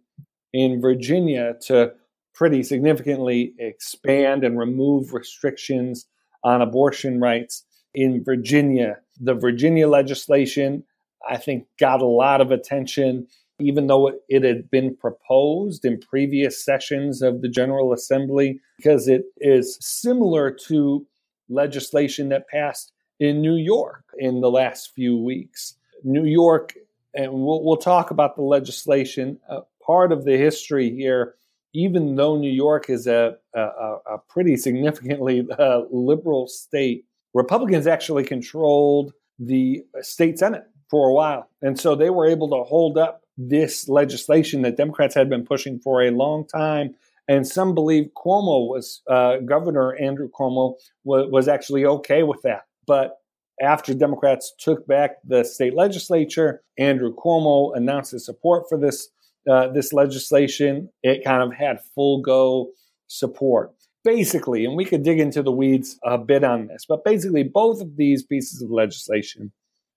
[0.52, 1.94] in Virginia to
[2.34, 6.06] pretty significantly expand and remove restrictions
[6.42, 8.98] on abortion rights in Virginia.
[9.20, 10.84] The Virginia legislation,
[11.28, 13.28] I think, got a lot of attention,
[13.60, 19.22] even though it had been proposed in previous sessions of the General Assembly, because it
[19.38, 21.06] is similar to
[21.48, 25.74] legislation that passed in New York in the last few weeks.
[26.02, 26.74] New York,
[27.14, 29.38] and we'll, we'll talk about the legislation.
[29.48, 31.36] Uh, part of the history here
[31.74, 38.24] even though New York is a, a, a pretty significantly uh, liberal state, Republicans actually
[38.24, 41.50] controlled the state Senate for a while.
[41.60, 45.80] And so they were able to hold up this legislation that Democrats had been pushing
[45.80, 46.94] for a long time.
[47.26, 52.62] And some believe Cuomo was, uh, Governor Andrew Cuomo was, was actually okay with that.
[52.86, 53.18] But
[53.60, 59.08] after Democrats took back the state legislature, Andrew Cuomo announced his support for this
[59.50, 62.70] uh, this legislation, it kind of had full go
[63.06, 63.72] support.
[64.02, 67.80] Basically, and we could dig into the weeds a bit on this, but basically, both
[67.80, 69.50] of these pieces of legislation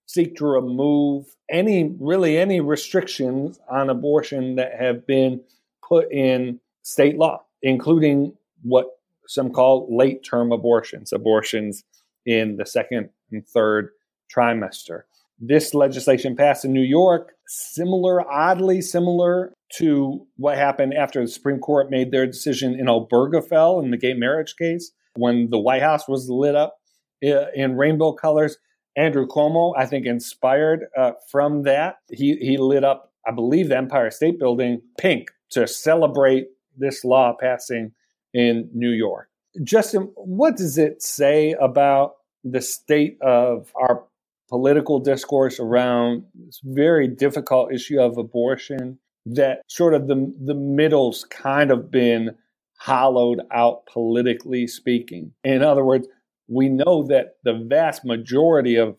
[0.05, 5.41] seek to remove any, really, any restrictions on abortion that have been
[5.87, 8.33] put in state law, including
[8.63, 8.87] what
[9.27, 11.83] some call late term abortions, abortions
[12.25, 13.89] in the second and third
[14.33, 15.03] trimester.
[15.39, 21.59] This legislation passed in New York, similar, oddly similar to what happened after the Supreme
[21.59, 26.07] Court made their decision in Obergefell in the gay marriage case when the White House
[26.07, 26.77] was lit up
[27.21, 28.57] in rainbow colors.
[28.95, 31.97] Andrew Cuomo, I think, inspired uh, from that.
[32.11, 37.35] He he lit up, I believe, the Empire State Building pink to celebrate this law
[37.39, 37.91] passing
[38.33, 39.29] in New York.
[39.63, 44.03] Justin, what does it say about the state of our
[44.49, 51.25] political discourse around this very difficult issue of abortion that sort of the the middle's
[51.25, 52.35] kind of been
[52.77, 55.33] hollowed out politically speaking.
[55.43, 56.07] In other words,
[56.47, 58.95] we know that the vast majority of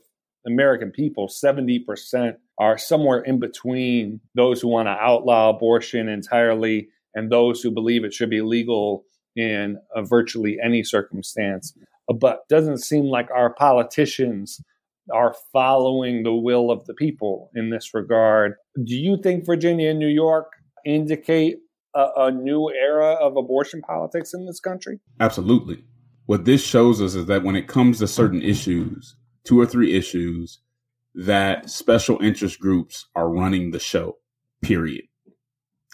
[0.46, 7.30] American people, 70%, are somewhere in between those who want to outlaw abortion entirely and
[7.30, 9.04] those who believe it should be legal
[9.36, 11.74] in uh, virtually any circumstance.
[12.08, 14.60] But doesn't seem like our politicians
[15.12, 18.54] are following the will of the people in this regard.
[18.82, 20.52] Do you think Virginia and New York
[20.84, 21.56] indicate
[21.94, 25.00] a, a, new era of abortion politics in this country?
[25.20, 25.84] Absolutely.
[26.26, 29.94] What this shows us is that when it comes to certain issues, two or three
[29.94, 30.60] issues,
[31.14, 34.18] that special interest groups are running the show,
[34.62, 35.04] period.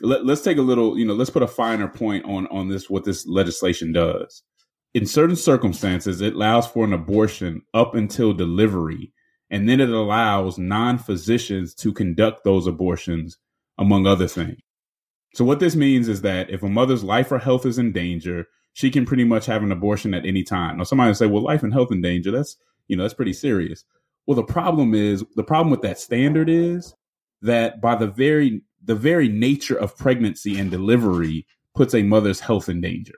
[0.00, 2.90] Let, us take a little, you know, let's put a finer point on on this
[2.90, 4.42] what this legislation does
[4.94, 9.12] in certain circumstances, it allows for an abortion up until delivery,
[9.50, 13.38] and then it allows non physicians to conduct those abortions,
[13.76, 14.58] among other things.
[15.34, 18.46] So, what this means is that if a mother's life or health is in danger,
[18.72, 20.78] she can pretty much have an abortion at any time.
[20.78, 23.32] Now, somebody will say, well, life and health in danger, that's, you know, that's pretty
[23.32, 23.84] serious.
[24.26, 26.94] Well, the problem is, the problem with that standard is
[27.42, 32.68] that by the very, the very nature of pregnancy and delivery puts a mother's health
[32.68, 33.14] in danger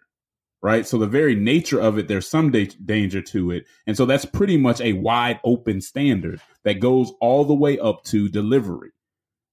[0.62, 0.87] right?
[0.87, 3.66] So the very nature of it, there's some da- danger to it.
[3.87, 8.03] And so that's pretty much a wide open standard that goes all the way up
[8.05, 8.90] to delivery.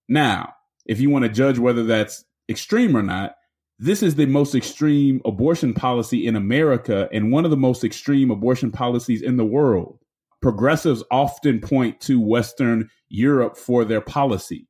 [0.10, 0.54] Now,
[0.86, 3.36] if you want to judge whether that's extreme or not,
[3.80, 8.32] this is the most extreme abortion policy in America and one of the most extreme
[8.32, 10.00] abortion policies in the world.
[10.42, 14.68] Progressives often point to Western Europe for their policy.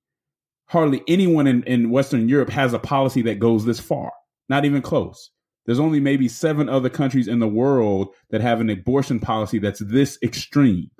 [0.67, 4.11] Hardly anyone in, in Western Europe has a policy that goes this far,
[4.49, 5.29] not even close.
[5.65, 9.79] There's only maybe seven other countries in the world that have an abortion policy that's
[9.79, 10.91] this extreme.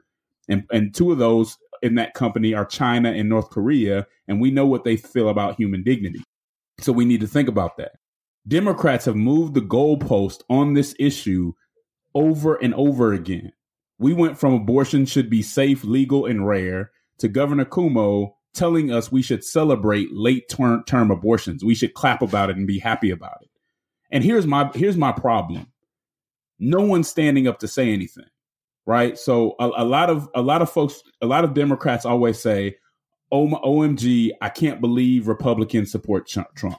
[0.47, 4.07] And, and two of those in that company are China and North Korea.
[4.27, 6.23] And we know what they feel about human dignity.
[6.79, 7.93] So we need to think about that.
[8.47, 11.53] Democrats have moved the goalpost on this issue
[12.15, 13.51] over and over again.
[13.99, 19.11] We went from abortion should be safe, legal, and rare to Governor Cuomo telling us
[19.11, 21.63] we should celebrate late term abortions.
[21.63, 23.49] We should clap about it and be happy about it.
[24.13, 25.67] And here's my here's my problem.
[26.59, 28.29] No one's standing up to say anything,
[28.85, 29.17] right?
[29.17, 32.77] So a, a lot of a lot of folks, a lot of Democrats always say,
[33.31, 36.77] "Oh, OMG, I can't believe Republicans support Trump.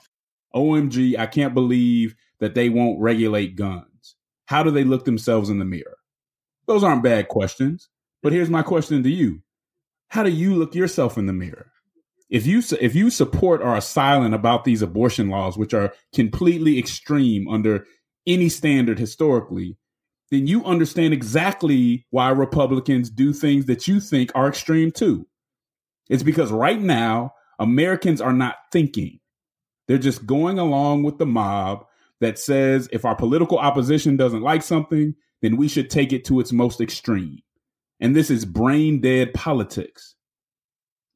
[0.55, 4.15] OMG, I can't believe that they won't regulate guns.
[4.47, 5.99] How do they look themselves in the mirror?"
[6.67, 7.89] Those aren't bad questions,
[8.23, 9.43] but here's my question to you:
[10.07, 11.73] How do you look yourself in the mirror?
[12.35, 16.81] If you if you support or are silent about these abortion laws, which are completely
[16.81, 17.87] extreme under
[18.27, 19.79] any standard historically,
[20.33, 25.29] then you understand exactly why Republicans do things that you think are extreme too.
[26.11, 29.21] It's because right now Americans are not thinking;
[29.87, 31.87] they're just going along with the mob
[32.21, 36.41] that says if our political opposition doesn't like something, then we should take it to
[36.41, 37.39] its most extreme.
[38.01, 40.17] And this is brain dead politics.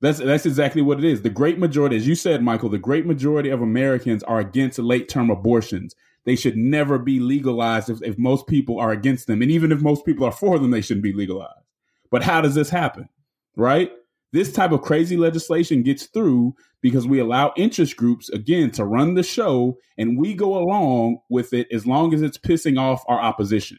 [0.01, 1.23] That's that's exactly what it is.
[1.23, 5.09] The great majority, as you said, Michael, the great majority of Americans are against late
[5.09, 5.95] term abortions.
[6.25, 9.43] They should never be legalized if, if most people are against them.
[9.43, 11.65] And even if most people are for them, they shouldn't be legalized.
[12.11, 13.09] But how does this happen?
[13.57, 13.91] Right?
[14.33, 19.15] This type of crazy legislation gets through because we allow interest groups, again, to run
[19.15, 23.19] the show and we go along with it as long as it's pissing off our
[23.19, 23.79] opposition.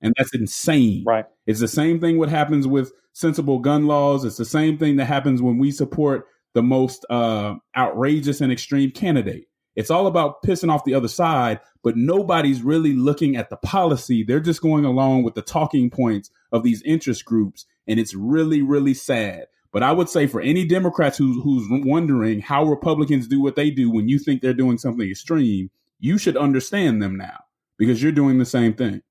[0.00, 1.04] And that's insane.
[1.06, 1.26] Right.
[1.46, 4.24] It's the same thing what happens with sensible gun laws.
[4.24, 8.90] It's the same thing that happens when we support the most uh, outrageous and extreme
[8.90, 9.48] candidate.
[9.74, 14.22] It's all about pissing off the other side, but nobody's really looking at the policy.
[14.22, 18.62] They're just going along with the talking points of these interest groups, and it's really,
[18.62, 19.46] really sad.
[19.72, 23.70] But I would say for any Democrats who, who's wondering how Republicans do what they
[23.70, 27.40] do when you think they're doing something extreme, you should understand them now
[27.76, 29.02] because you're doing the same thing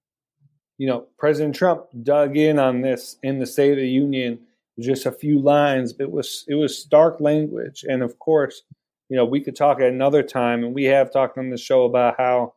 [0.78, 4.40] you know, President Trump dug in on this in the State of the Union,
[4.80, 5.94] just a few lines.
[6.00, 8.64] It was it was stark language, and of course,
[9.10, 11.86] you know, we could talk at another time, and we have talked on the show
[11.86, 12.54] about how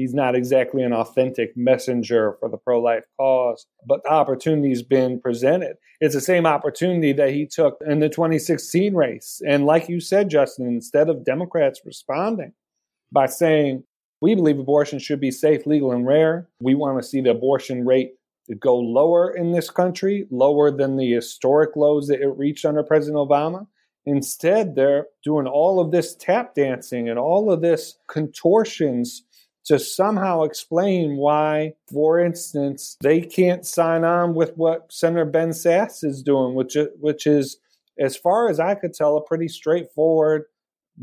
[0.00, 5.20] He's not exactly an authentic messenger for the pro life cause, but the opportunity's been
[5.20, 5.76] presented.
[6.00, 9.42] It's the same opportunity that he took in the 2016 race.
[9.46, 12.54] And like you said, Justin, instead of Democrats responding
[13.12, 13.84] by saying,
[14.20, 17.86] we believe abortion should be safe, legal, and rare, we want to see the abortion
[17.86, 18.14] rate
[18.58, 23.16] go lower in this country, lower than the historic lows that it reached under President
[23.16, 23.66] Obama.
[24.06, 29.24] Instead, they're doing all of this tap dancing and all of this contortions
[29.64, 36.02] to somehow explain why, for instance, they can't sign on with what Senator Ben Sasse
[36.02, 37.58] is doing, which which is,
[37.98, 40.44] as far as I could tell, a pretty straightforward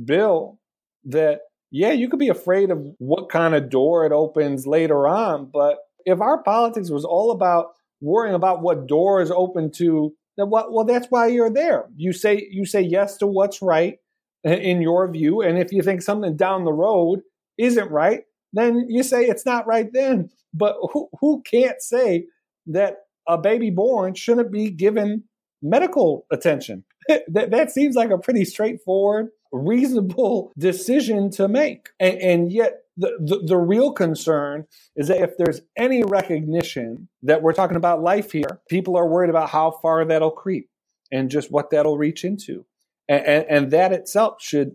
[0.03, 0.59] bill
[1.05, 1.41] that
[1.71, 5.77] yeah, you could be afraid of what kind of door it opens later on, but
[6.05, 7.67] if our politics was all about
[7.99, 11.85] worrying about what door is open to, then well, that's why you're there.
[11.95, 13.97] You say you say yes to what's right
[14.43, 17.21] in your view, and if you think something down the road
[17.57, 18.21] isn't right,
[18.53, 20.29] then you say it's not right then.
[20.53, 22.25] But who, who can't say
[22.67, 22.97] that
[23.27, 25.23] a baby born shouldn't be given
[25.61, 26.85] medical attention?
[27.07, 31.89] that, that seems like a pretty straightforward, reasonable decision to make.
[31.99, 37.43] And, and yet, the, the, the, real concern is that if there's any recognition that
[37.43, 40.67] we're talking about life here, people are worried about how far that'll creep
[41.11, 42.65] and just what that'll reach into.
[43.07, 44.71] And, and, and that itself should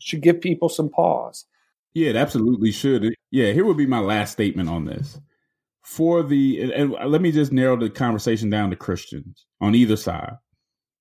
[0.00, 1.46] should give people some pause.
[1.94, 3.14] Yeah, it absolutely should.
[3.30, 5.20] Yeah, here would be my last statement on this.
[5.84, 9.96] For the, and, and let me just narrow the conversation down to Christians on either
[9.96, 10.34] side.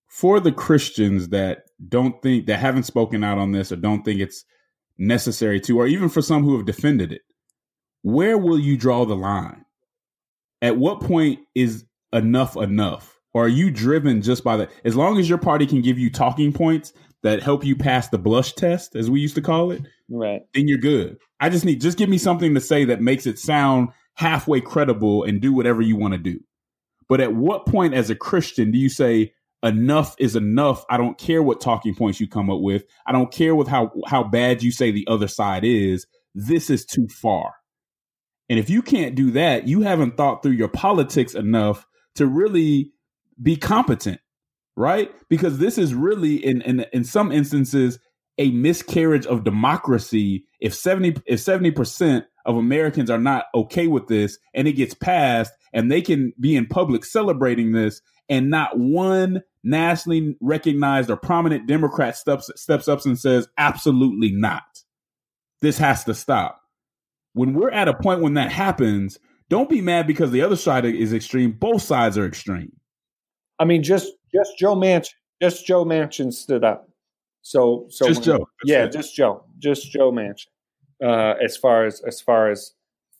[0.09, 4.19] For the Christians that don't think, that haven't spoken out on this or don't think
[4.19, 4.43] it's
[4.97, 7.21] necessary to, or even for some who have defended it,
[8.01, 9.65] where will you draw the line?
[10.61, 13.19] At what point is enough enough?
[13.33, 16.09] Or are you driven just by the, as long as your party can give you
[16.09, 16.91] talking points
[17.21, 20.41] that help you pass the blush test, as we used to call it, right?
[20.53, 21.17] Then you're good.
[21.39, 25.23] I just need just give me something to say that makes it sound halfway credible
[25.23, 26.39] and do whatever you want to do.
[27.07, 29.33] But at what point, as a Christian, do you say
[29.63, 30.85] enough is enough?
[30.89, 32.83] I don't care what talking points you come up with.
[33.05, 36.05] I don't care with how how bad you say the other side is.
[36.35, 37.53] This is too far.
[38.49, 41.85] And if you can't do that, you haven't thought through your politics enough
[42.15, 42.91] to really
[43.41, 44.19] be competent
[44.79, 45.11] right?
[45.27, 47.99] Because this is really in in in some instances
[48.37, 54.39] a miscarriage of democracy if 70 if 70% of Americans are not okay with this
[54.53, 59.41] and it gets passed and they can be in public celebrating this and not one
[59.63, 64.63] nationally recognized or prominent Democrat steps steps up and says absolutely not.
[65.61, 66.61] This has to stop.
[67.33, 70.85] When we're at a point when that happens, don't be mad because the other side
[70.85, 71.51] is extreme.
[71.51, 72.71] Both sides are extreme.
[73.59, 75.13] I mean, just just Joe Manchin.
[75.41, 76.89] Just Joe Manchin stood up.
[77.41, 78.47] So so just Joe.
[78.63, 79.43] yeah, just Joe.
[79.57, 80.47] Just Joe Manchin.
[81.03, 82.73] Uh, as far as as far as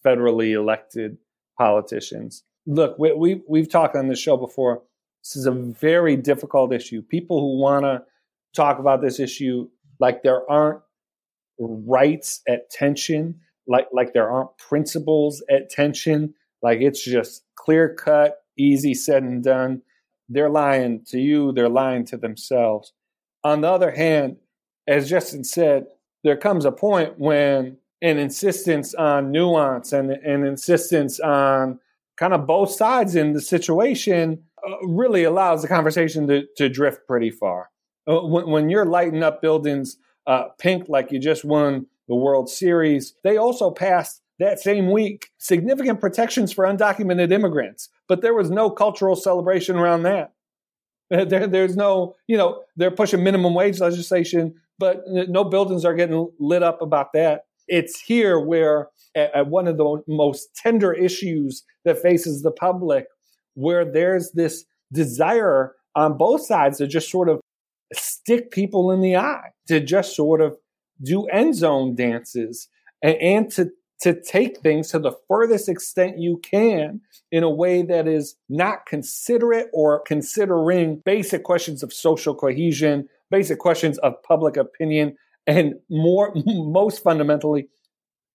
[0.05, 1.17] federally elected
[1.57, 2.43] politicians.
[2.65, 4.83] Look, we, we we've talked on this show before.
[5.30, 7.03] This is a very difficult issue.
[7.03, 8.01] People who want to
[8.55, 9.69] talk about this issue
[9.99, 10.82] like there aren't
[11.59, 18.38] rights at tension, like like there aren't principles at tension, like it's just clear cut,
[18.57, 19.82] easy said and done
[20.30, 22.93] they're lying to you, they're lying to themselves.
[23.43, 24.38] On the other hand,
[24.88, 25.88] as Justin said,
[26.23, 31.80] there comes a point when an insistence on nuance and an insistence on
[32.17, 37.07] kind of both sides in the situation uh, really allows the conversation to, to drift
[37.07, 37.70] pretty far.
[38.10, 39.97] Uh, when, when, you're lighting up buildings
[40.28, 45.30] uh, pink like you just won the World Series, they also passed that same week
[45.38, 50.34] significant protections for undocumented immigrants, but there was no cultural celebration around that.
[51.12, 56.30] There, there's no, you know, they're pushing minimum wage legislation, but no buildings are getting
[56.39, 57.45] lit up about that.
[57.68, 63.07] It's here where, at, one of the most tender issues that faces the public,
[63.60, 67.41] where there's this desire on both sides to just sort of
[67.93, 70.55] stick people in the eye, to just sort of
[71.03, 72.70] do end zone dances
[73.03, 73.70] and, and to
[74.01, 77.01] to take things to the furthest extent you can
[77.34, 83.60] in a way that is not considerate or considering basic questions of social cohesion, basic
[83.60, 87.68] questions of public opinion, and more, most fundamentally,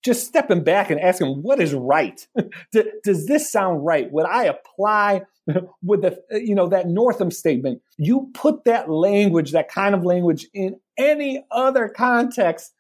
[0.05, 2.27] just stepping back and asking what is right.
[3.05, 4.11] Does this sound right?
[4.13, 5.23] Would I apply
[5.83, 7.81] with the you know that Northam statement?
[7.97, 12.73] You put that language, that kind of language, in any other context,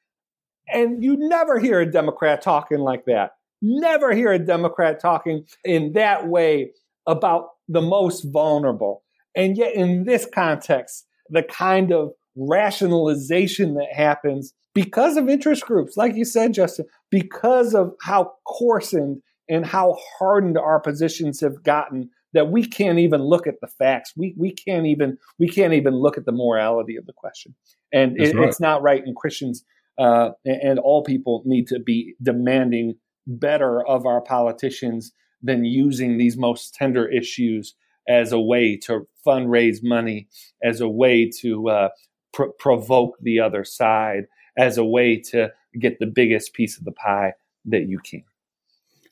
[0.68, 3.32] and you never hear a Democrat talking like that.
[3.62, 6.72] Never hear a Democrat talking in that way
[7.06, 9.02] about the most vulnerable.
[9.34, 15.96] And yet, in this context, the kind of rationalization that happens because of interest groups,
[15.96, 22.10] like you said, Justin, because of how coarsened and how hardened our positions have gotten
[22.32, 24.12] that we can't even look at the facts.
[24.16, 27.54] We we can't even we can't even look at the morality of the question,
[27.92, 28.48] and it, right.
[28.48, 29.02] it's not right.
[29.04, 29.64] And Christians
[29.98, 32.94] uh, and all people need to be demanding
[33.26, 35.12] better of our politicians
[35.42, 37.74] than using these most tender issues
[38.08, 40.28] as a way to fundraise money,
[40.62, 41.88] as a way to uh,
[42.34, 44.26] pr- provoke the other side,
[44.58, 47.32] as a way to get the biggest piece of the pie
[47.64, 48.22] that you can.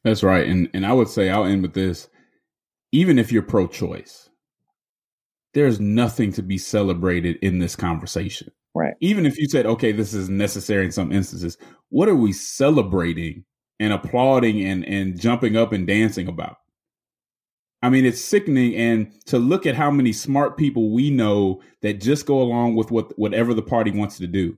[0.04, 2.08] That's right, and and I would say I'll end with this:
[2.90, 4.28] even if you're pro-choice,
[5.54, 8.50] there's nothing to be celebrated in this conversation.
[8.74, 8.94] Right.
[9.00, 11.58] Even if you said, okay, this is necessary in some instances,
[11.90, 13.44] what are we celebrating
[13.78, 16.56] and applauding and, and jumping up and dancing about?
[17.83, 18.74] I mean, it's sickening.
[18.76, 22.91] And to look at how many smart people we know that just go along with
[22.91, 24.57] what whatever the party wants to do.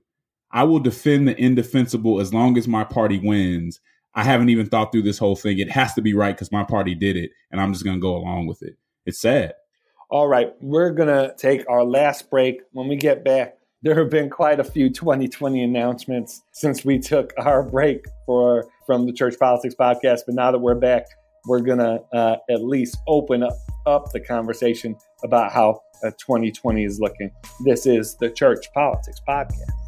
[0.51, 3.81] I will defend the indefensible as long as my party wins.
[4.13, 5.59] I haven't even thought through this whole thing.
[5.59, 8.01] It has to be right because my party did it, and I'm just going to
[8.01, 8.77] go along with it.
[9.05, 9.53] It's sad.
[10.09, 12.61] All right, we're going to take our last break.
[12.71, 17.33] When we get back, there have been quite a few 2020 announcements since we took
[17.37, 20.21] our break for from the Church Politics podcast.
[20.25, 21.07] But now that we're back,
[21.47, 23.53] we're gonna uh, at least open up,
[23.85, 27.31] up the conversation about how uh, 2020 is looking.
[27.63, 29.84] This is the Church Politics podcast.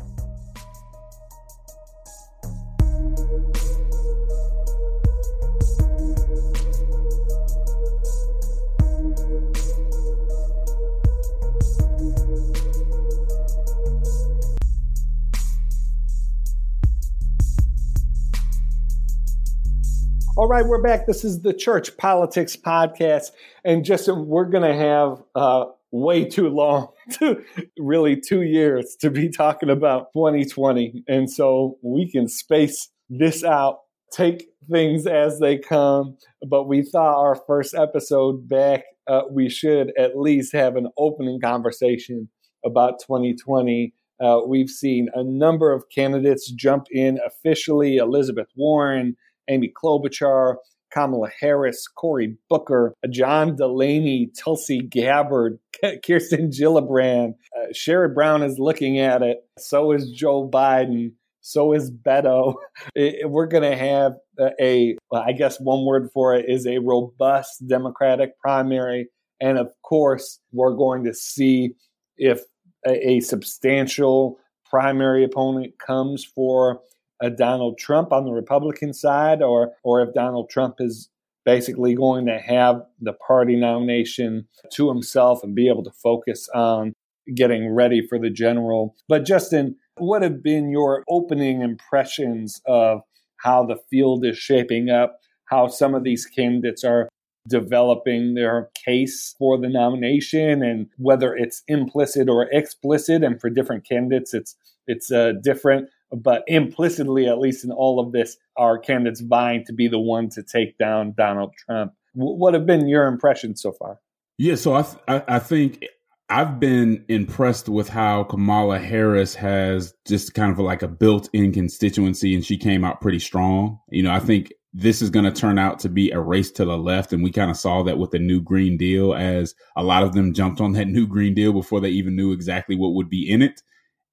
[20.37, 21.07] All right, we're back.
[21.07, 23.31] This is the Church Politics Podcast.
[23.65, 27.43] And Justin, we're going to have uh, way too long, to,
[27.79, 31.03] really two years to be talking about 2020.
[31.07, 33.79] And so we can space this out,
[34.11, 36.19] take things as they come.
[36.47, 41.39] But we thought our first episode back, uh, we should at least have an opening
[41.41, 42.29] conversation
[42.63, 43.91] about 2020.
[44.23, 49.15] Uh, we've seen a number of candidates jump in officially Elizabeth Warren,
[49.49, 50.55] Amy Klobuchar,
[50.93, 55.59] Kamala Harris, Cory Booker, John Delaney, Tulsi Gabbard,
[56.05, 57.35] Kirsten Gillibrand.
[57.55, 59.37] Uh, Sherrod Brown is looking at it.
[59.57, 61.11] So is Joe Biden.
[61.41, 62.55] So is Beto.
[63.25, 64.13] We're going to have
[64.59, 69.09] a, I guess one word for it is a robust Democratic primary.
[69.39, 71.75] And of course, we're going to see
[72.17, 72.41] if
[72.87, 74.39] a, a substantial
[74.69, 76.81] primary opponent comes for
[77.21, 81.09] a Donald Trump on the Republican side, or or if Donald Trump is
[81.45, 86.93] basically going to have the party nomination to himself and be able to focus on
[87.35, 88.95] getting ready for the general.
[89.07, 93.01] But Justin, what have been your opening impressions of
[93.37, 97.07] how the field is shaping up, how some of these candidates are
[97.47, 103.87] developing their case for the nomination and whether it's implicit or explicit and for different
[103.87, 109.21] candidates it's it's uh, different but implicitly, at least in all of this, are candidates
[109.21, 111.93] vying to be the one to take down Donald Trump.
[112.13, 113.99] what have been your impressions so far?
[114.37, 115.85] Yeah, so I, th- I think
[116.29, 122.35] I've been impressed with how Kamala Harris has just kind of like a built-in constituency,
[122.35, 123.79] and she came out pretty strong.
[123.89, 126.65] You know, I think this is going to turn out to be a race to
[126.65, 129.83] the left, and we kind of saw that with the new Green Deal, as a
[129.83, 132.93] lot of them jumped on that new Green Deal before they even knew exactly what
[132.93, 133.61] would be in it.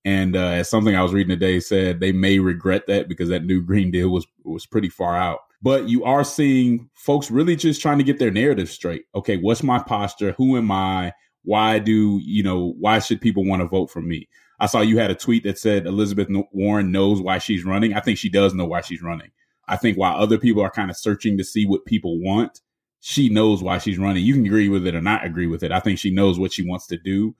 [0.04, 3.44] And uh, as something I was reading today said, they may regret that because that
[3.44, 5.40] new Green Deal was was pretty far out.
[5.62, 9.04] But you are seeing folks really just trying to get their narrative straight.
[9.14, 10.32] Okay, what's my posture?
[10.32, 11.12] Who am I?
[11.42, 12.74] Why do you know?
[12.78, 14.28] Why should people want to vote for me?
[14.60, 17.94] I saw you had a tweet that said Elizabeth Warren knows why she's running.
[17.94, 19.30] I think she does know why she's running.
[19.66, 22.60] I think while other people are kind of searching to see what people want,
[23.00, 24.24] she knows why she's running.
[24.24, 25.72] You can agree with it or not agree with it.
[25.72, 27.34] I think she knows what she wants to do.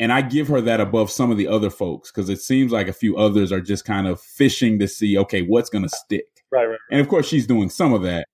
[0.00, 2.88] And I give her that above some of the other folks because it seems like
[2.88, 6.24] a few others are just kind of fishing to see, okay, what's going to stick.
[6.50, 6.78] Right, right.
[6.90, 8.26] And of course, she's doing some of that.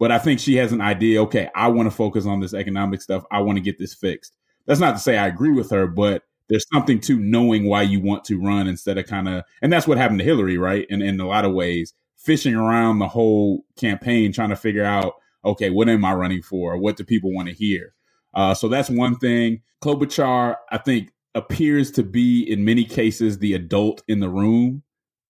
[0.00, 3.00] But I think she has an idea, okay, I want to focus on this economic
[3.00, 3.24] stuff.
[3.30, 4.36] I want to get this fixed.
[4.66, 8.00] That's not to say I agree with her, but there's something to knowing why you
[8.00, 10.86] want to run instead of kind of, and that's what happened to Hillary, right?
[10.90, 15.14] And in a lot of ways, fishing around the whole campaign, trying to figure out,
[15.44, 16.76] okay, what am I running for?
[16.76, 17.94] What do people want to hear?
[18.34, 19.60] Uh, so that's one thing.
[19.82, 24.82] Klobuchar, I think, appears to be in many cases the adult in the room.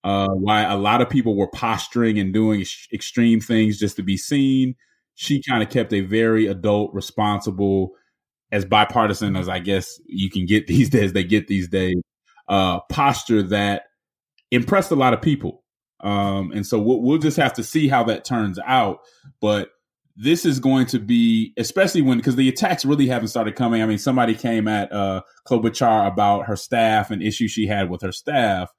[0.05, 4.03] Uh, why a lot of people were posturing and doing ex- extreme things just to
[4.03, 4.75] be seen.
[5.15, 7.93] She kind of kept a very adult, responsible,
[8.51, 11.13] as bipartisan as I guess you can get these days.
[11.13, 11.97] They get these days.
[12.49, 13.85] uh, posture that
[14.51, 15.63] impressed a lot of people.
[16.01, 18.99] Um, and so we'll, we'll just have to see how that turns out.
[19.41, 19.71] But
[20.17, 23.83] this is going to be, especially when, because the attacks really haven't started coming.
[23.83, 28.03] I mean, somebody came at uh, Klobuchar about her staff and issues she had with
[28.03, 28.71] her staff,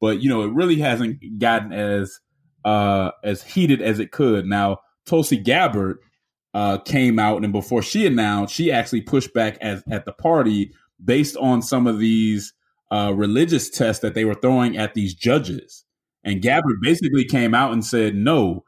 [0.00, 2.20] but you know, it really hasn't gotten as
[2.64, 4.46] uh, as heated as it could.
[4.46, 5.98] Now, Tulsi Gabbard
[6.54, 10.72] uh, came out, and before she announced, she actually pushed back as, at the party
[11.02, 12.52] based on some of these
[12.90, 15.84] uh, religious tests that they were throwing at these judges.
[16.24, 18.64] And Gabbard basically came out and said, no,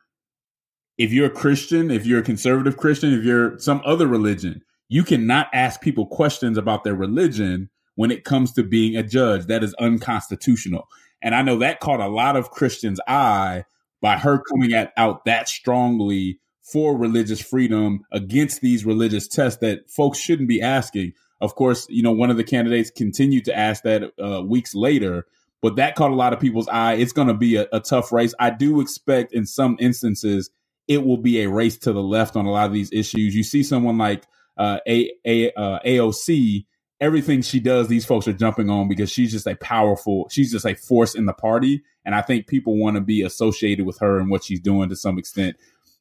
[0.96, 5.02] if you're a Christian, if you're a conservative Christian, if you're some other religion, you
[5.02, 9.46] cannot ask people questions about their religion when it comes to being a judge.
[9.46, 10.88] That is unconstitutional.
[11.22, 13.64] And I know that caught a lot of Christians' eye
[14.00, 19.90] by her coming at, out that strongly for religious freedom against these religious tests that
[19.90, 21.12] folks shouldn't be asking.
[21.40, 25.26] Of course, you know, one of the candidates continued to ask that uh, weeks later,
[25.60, 26.94] but that caught a lot of people's eye.
[26.94, 28.34] It's going to be a, a tough race.
[28.38, 30.50] I do expect in some instances
[30.88, 33.34] it will be a race to the left on a lot of these issues.
[33.34, 34.24] You see someone like
[34.56, 36.66] uh, a, a uh, AOC,
[37.00, 40.66] everything she does, these folks are jumping on because she's just a powerful, she's just
[40.66, 44.18] a force in the party, and I think people want to be associated with her
[44.18, 45.56] and what she's doing to some extent.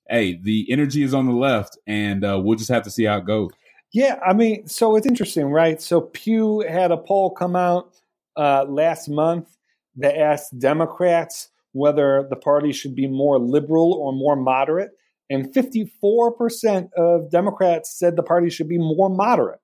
[0.09, 3.17] Hey, the energy is on the left, and uh, we'll just have to see how
[3.17, 3.51] it goes.
[3.93, 5.81] Yeah, I mean, so it's interesting, right?
[5.81, 7.93] So Pew had a poll come out
[8.35, 9.55] uh, last month
[9.97, 14.91] that asked Democrats whether the party should be more liberal or more moderate.
[15.29, 19.59] And 54% of Democrats said the party should be more moderate.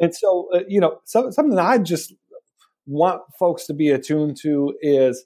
[0.00, 2.14] And so, uh, you know, so, something I just
[2.86, 5.24] want folks to be attuned to is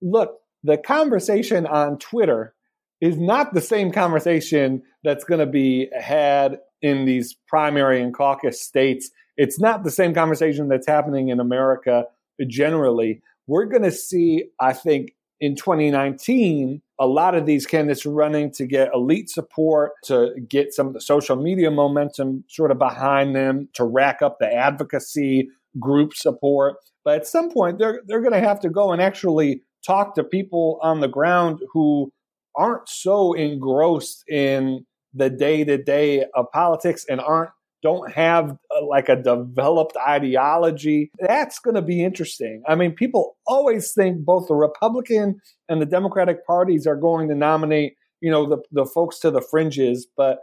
[0.00, 2.54] look, the conversation on Twitter
[3.00, 8.62] is not the same conversation that's going to be had in these primary and caucus
[8.62, 9.10] states.
[9.36, 12.04] It's not the same conversation that's happening in America
[12.46, 13.22] generally.
[13.46, 18.64] We're going to see, I think, in 2019, a lot of these candidates running to
[18.64, 23.68] get elite support, to get some of the social media momentum sort of behind them,
[23.74, 25.48] to rack up the advocacy
[25.80, 26.76] group support.
[27.04, 30.22] But at some point, they're, they're going to have to go and actually talk to
[30.22, 32.12] people on the ground who
[32.54, 37.50] aren't so engrossed in the day to day of politics and aren't
[37.82, 41.10] don't have uh, like a developed ideology.
[41.18, 42.62] That's going to be interesting.
[42.68, 47.34] I mean, people always think both the Republican and the Democratic parties are going to
[47.34, 50.38] nominate, you know, the, the folks to the fringes, but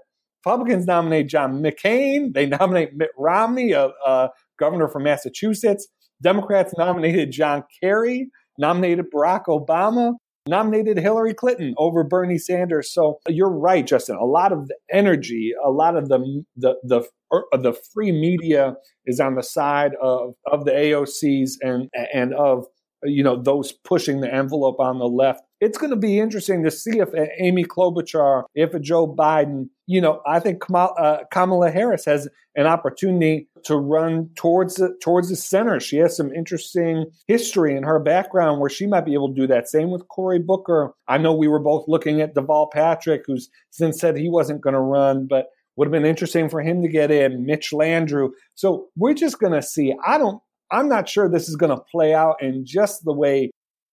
[0.45, 2.33] Republicans nominate John McCain.
[2.33, 5.87] They nominate Mitt Romney, a, a governor from Massachusetts.
[6.21, 10.13] Democrats nominated John Kerry, nominated Barack Obama
[10.47, 12.91] nominated Hillary Clinton over Bernie Sanders.
[12.93, 14.15] So you're right, Justin.
[14.15, 18.75] A lot of the energy, a lot of the the the er, the free media
[19.05, 22.65] is on the side of of the AOCs and and of
[23.03, 25.41] you know those pushing the envelope on the left.
[25.62, 30.22] It's going to be interesting to see if Amy Klobuchar, if Joe Biden, you know,
[30.26, 35.36] I think Kamala, uh, Kamala Harris has an opportunity to run towards the, towards the
[35.36, 35.80] center.
[35.80, 39.47] She has some interesting history in her background where she might be able to do
[39.47, 39.68] that.
[39.68, 40.93] Same with Cory Booker.
[41.07, 44.76] I know we were both looking at Deval Patrick, who's since said he wasn't going
[44.76, 47.45] to run, but would have been interesting for him to get in.
[47.45, 48.30] Mitch Landrieu.
[48.55, 49.93] So we're just going to see.
[50.05, 50.41] I don't
[50.72, 53.51] I'm not sure this is going to play out in just the way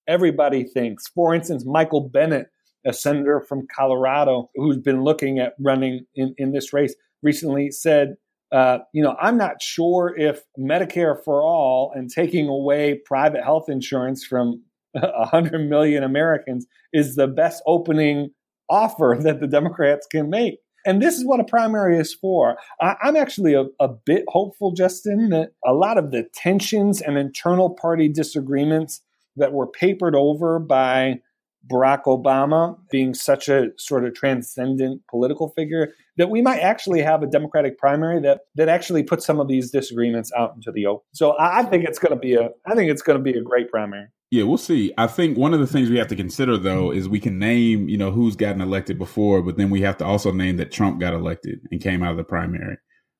[0.08, 1.08] everybody thinks.
[1.08, 2.48] For instance, Michael Bennet,
[2.86, 8.14] a senator from Colorado who's been looking at running in, in this race, recently said,
[8.52, 13.68] uh, you know, I'm not sure if Medicare for all and taking away private health
[13.68, 18.30] insurance from 100 million Americans is the best opening
[18.68, 20.58] offer that the Democrats can make.
[20.86, 22.56] And this is what a primary is for.
[22.80, 27.18] I, am actually a, a bit hopeful, Justin, that a lot of the tensions and
[27.18, 29.02] internal party disagreements
[29.36, 31.20] that were papered over by
[31.68, 37.22] Barack Obama being such a sort of transcendent political figure that we might actually have
[37.22, 41.04] a Democratic primary that that actually puts some of these disagreements out into the open.
[41.12, 43.42] So I think it's going to be a I think it's going to be a
[43.42, 44.06] great primary.
[44.30, 44.92] Yeah, we'll see.
[44.98, 47.88] I think one of the things we have to consider though is we can name,
[47.88, 51.00] you know, who's gotten elected before, but then we have to also name that Trump
[51.00, 52.76] got elected and came out of the primary.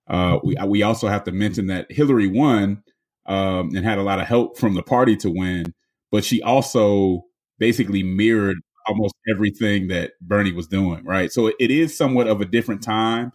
[0.09, 2.83] Uh, we we also have to mention that Hillary won
[3.27, 5.75] um, and had a lot of help from the party to win,
[6.11, 7.25] but she also
[7.59, 11.33] basically mirrored almost everything that Bernie was doing, right?
[11.33, 13.33] So it is somewhat of a different time.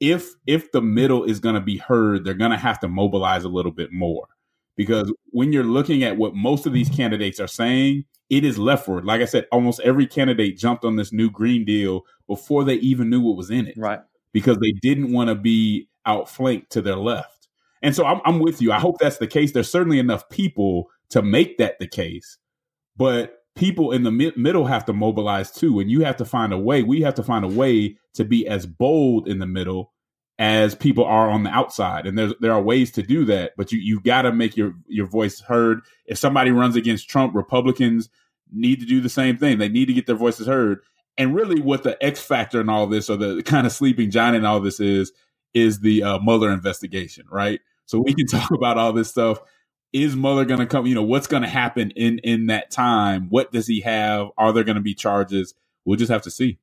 [0.00, 3.44] If if the middle is going to be heard, they're going to have to mobilize
[3.44, 4.26] a little bit more
[4.76, 9.04] because when you're looking at what most of these candidates are saying, it is leftward.
[9.04, 13.10] Like I said, almost every candidate jumped on this new Green Deal before they even
[13.10, 13.76] knew what was in it.
[13.76, 14.00] Right.
[14.32, 17.48] Because they didn't want to be outflanked to their left.
[17.82, 18.72] And so I'm, I'm with you.
[18.72, 19.52] I hope that's the case.
[19.52, 22.38] There's certainly enough people to make that the case.
[22.96, 26.52] But people in the mi- middle have to mobilize too, and you have to find
[26.52, 26.82] a way.
[26.82, 29.92] We have to find a way to be as bold in the middle
[30.38, 33.52] as people are on the outside, and there there are ways to do that.
[33.56, 35.82] But you you got to make your your voice heard.
[36.06, 38.08] If somebody runs against Trump, Republicans
[38.52, 39.58] need to do the same thing.
[39.58, 40.80] They need to get their voices heard.
[41.18, 44.36] And really, what the X factor in all this, or the kind of sleeping giant
[44.36, 45.12] in all this is,
[45.52, 47.60] is the uh, Mueller investigation, right?
[47.84, 49.40] So we can talk about all this stuff.
[49.92, 50.86] Is Mueller going to come?
[50.86, 53.26] You know, what's going to happen in in that time?
[53.28, 54.28] What does he have?
[54.38, 55.54] Are there going to be charges?
[55.84, 56.58] We'll just have to see.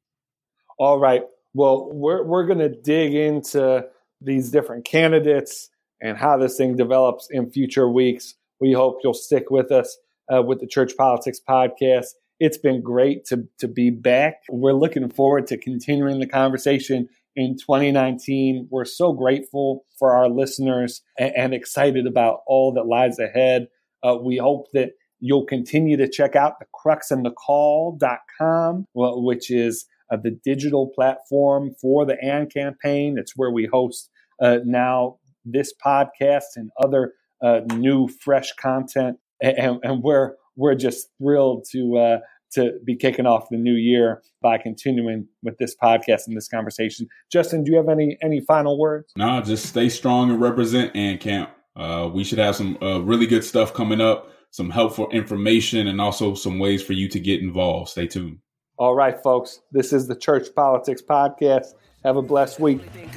[0.77, 1.23] All right.
[1.53, 3.85] Well, we're we're going to dig into
[4.21, 5.69] these different candidates
[6.01, 8.35] and how this thing develops in future weeks.
[8.59, 9.97] We hope you'll stick with us
[10.33, 12.07] uh, with the Church Politics Podcast.
[12.39, 14.43] It's been great to to be back.
[14.49, 18.67] We're looking forward to continuing the conversation in 2019.
[18.69, 23.67] We're so grateful for our listeners and, and excited about all that lies ahead.
[24.03, 30.37] Uh, we hope that you'll continue to check out the cruxandthecall.com, which is uh, the
[30.43, 33.15] digital platform for the AND campaign.
[33.17, 34.09] It's where we host
[34.41, 39.17] uh, now this podcast and other uh, new, fresh content.
[39.41, 42.19] And, and, we're, we're just thrilled to uh,
[42.51, 47.07] to be kicking off the new year by continuing with this podcast and this conversation.
[47.31, 49.11] Justin, do you have any any final words?
[49.17, 51.49] No, just stay strong and represent and camp.
[51.75, 56.01] Uh, we should have some uh, really good stuff coming up, some helpful information, and
[56.01, 57.89] also some ways for you to get involved.
[57.89, 58.39] Stay tuned.
[58.77, 59.61] All right, folks.
[59.71, 61.73] This is the Church Politics Podcast.
[62.03, 62.81] Have a blessed week.
[62.93, 63.11] This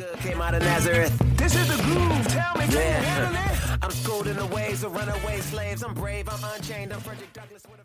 [1.55, 2.28] is the groove.
[2.28, 3.76] Tell me, yeah.
[3.83, 5.83] I'm schooled in the ways of runaway slaves.
[5.83, 6.28] I'm brave.
[6.28, 6.93] I'm unchained.
[6.93, 7.85] I'm Frederick Douglass with a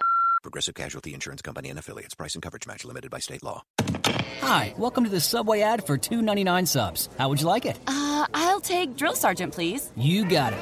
[0.41, 2.15] Progressive Casualty Insurance Company and affiliates.
[2.15, 3.63] Price and coverage match limited by state law.
[4.41, 7.09] Hi, welcome to the Subway ad for two ninety nine subs.
[7.17, 7.79] How would you like it?
[7.85, 9.91] Uh, I'll take Drill Sergeant, please.
[9.95, 10.59] You got it.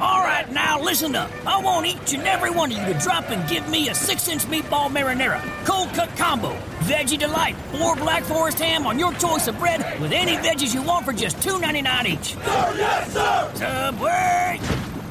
[0.00, 1.30] All right, now listen up.
[1.44, 4.28] I want each and every one of you to drop and give me a six
[4.28, 9.48] inch meatball marinara, cold cut combo, veggie delight, or black forest ham on your choice
[9.48, 12.34] of bread with any veggies you want for just two ninety nine each.
[12.34, 13.50] Sir, yes, sir!
[13.56, 14.60] Subway!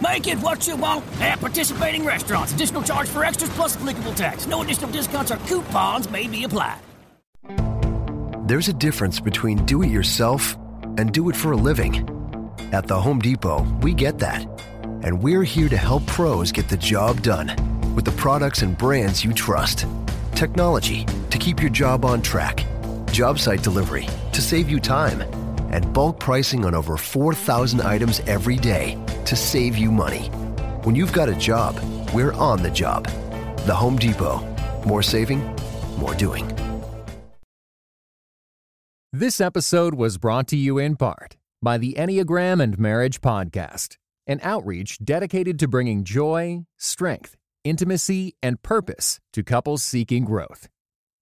[0.03, 2.51] Make it what you want at participating restaurants.
[2.51, 4.45] Additional charge for extras plus applicable tax.
[4.47, 6.79] No additional discounts or coupons may be applied.
[8.45, 10.57] There's a difference between do it yourself
[10.97, 11.95] and do it for a living.
[12.73, 14.45] At the Home Depot, we get that.
[15.03, 17.47] And we're here to help pros get the job done
[17.95, 19.85] with the products and brands you trust.
[20.35, 22.65] Technology to keep your job on track,
[23.11, 25.21] job site delivery to save you time,
[25.73, 30.27] and bulk pricing on over 4,000 items every day to save you money.
[30.83, 31.77] When you've got a job,
[32.13, 33.07] we're on the job.
[33.65, 34.39] The Home Depot.
[34.85, 35.41] More saving,
[35.97, 36.49] more doing.
[39.11, 43.97] This episode was brought to you in part by the Enneagram and Marriage Podcast,
[44.27, 50.67] an outreach dedicated to bringing joy, strength, intimacy, and purpose to couples seeking growth.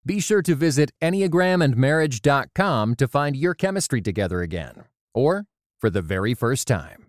[0.05, 5.45] Be sure to visit EnneagramandMarriage.com to find your chemistry together again, or
[5.79, 7.00] for the very first time.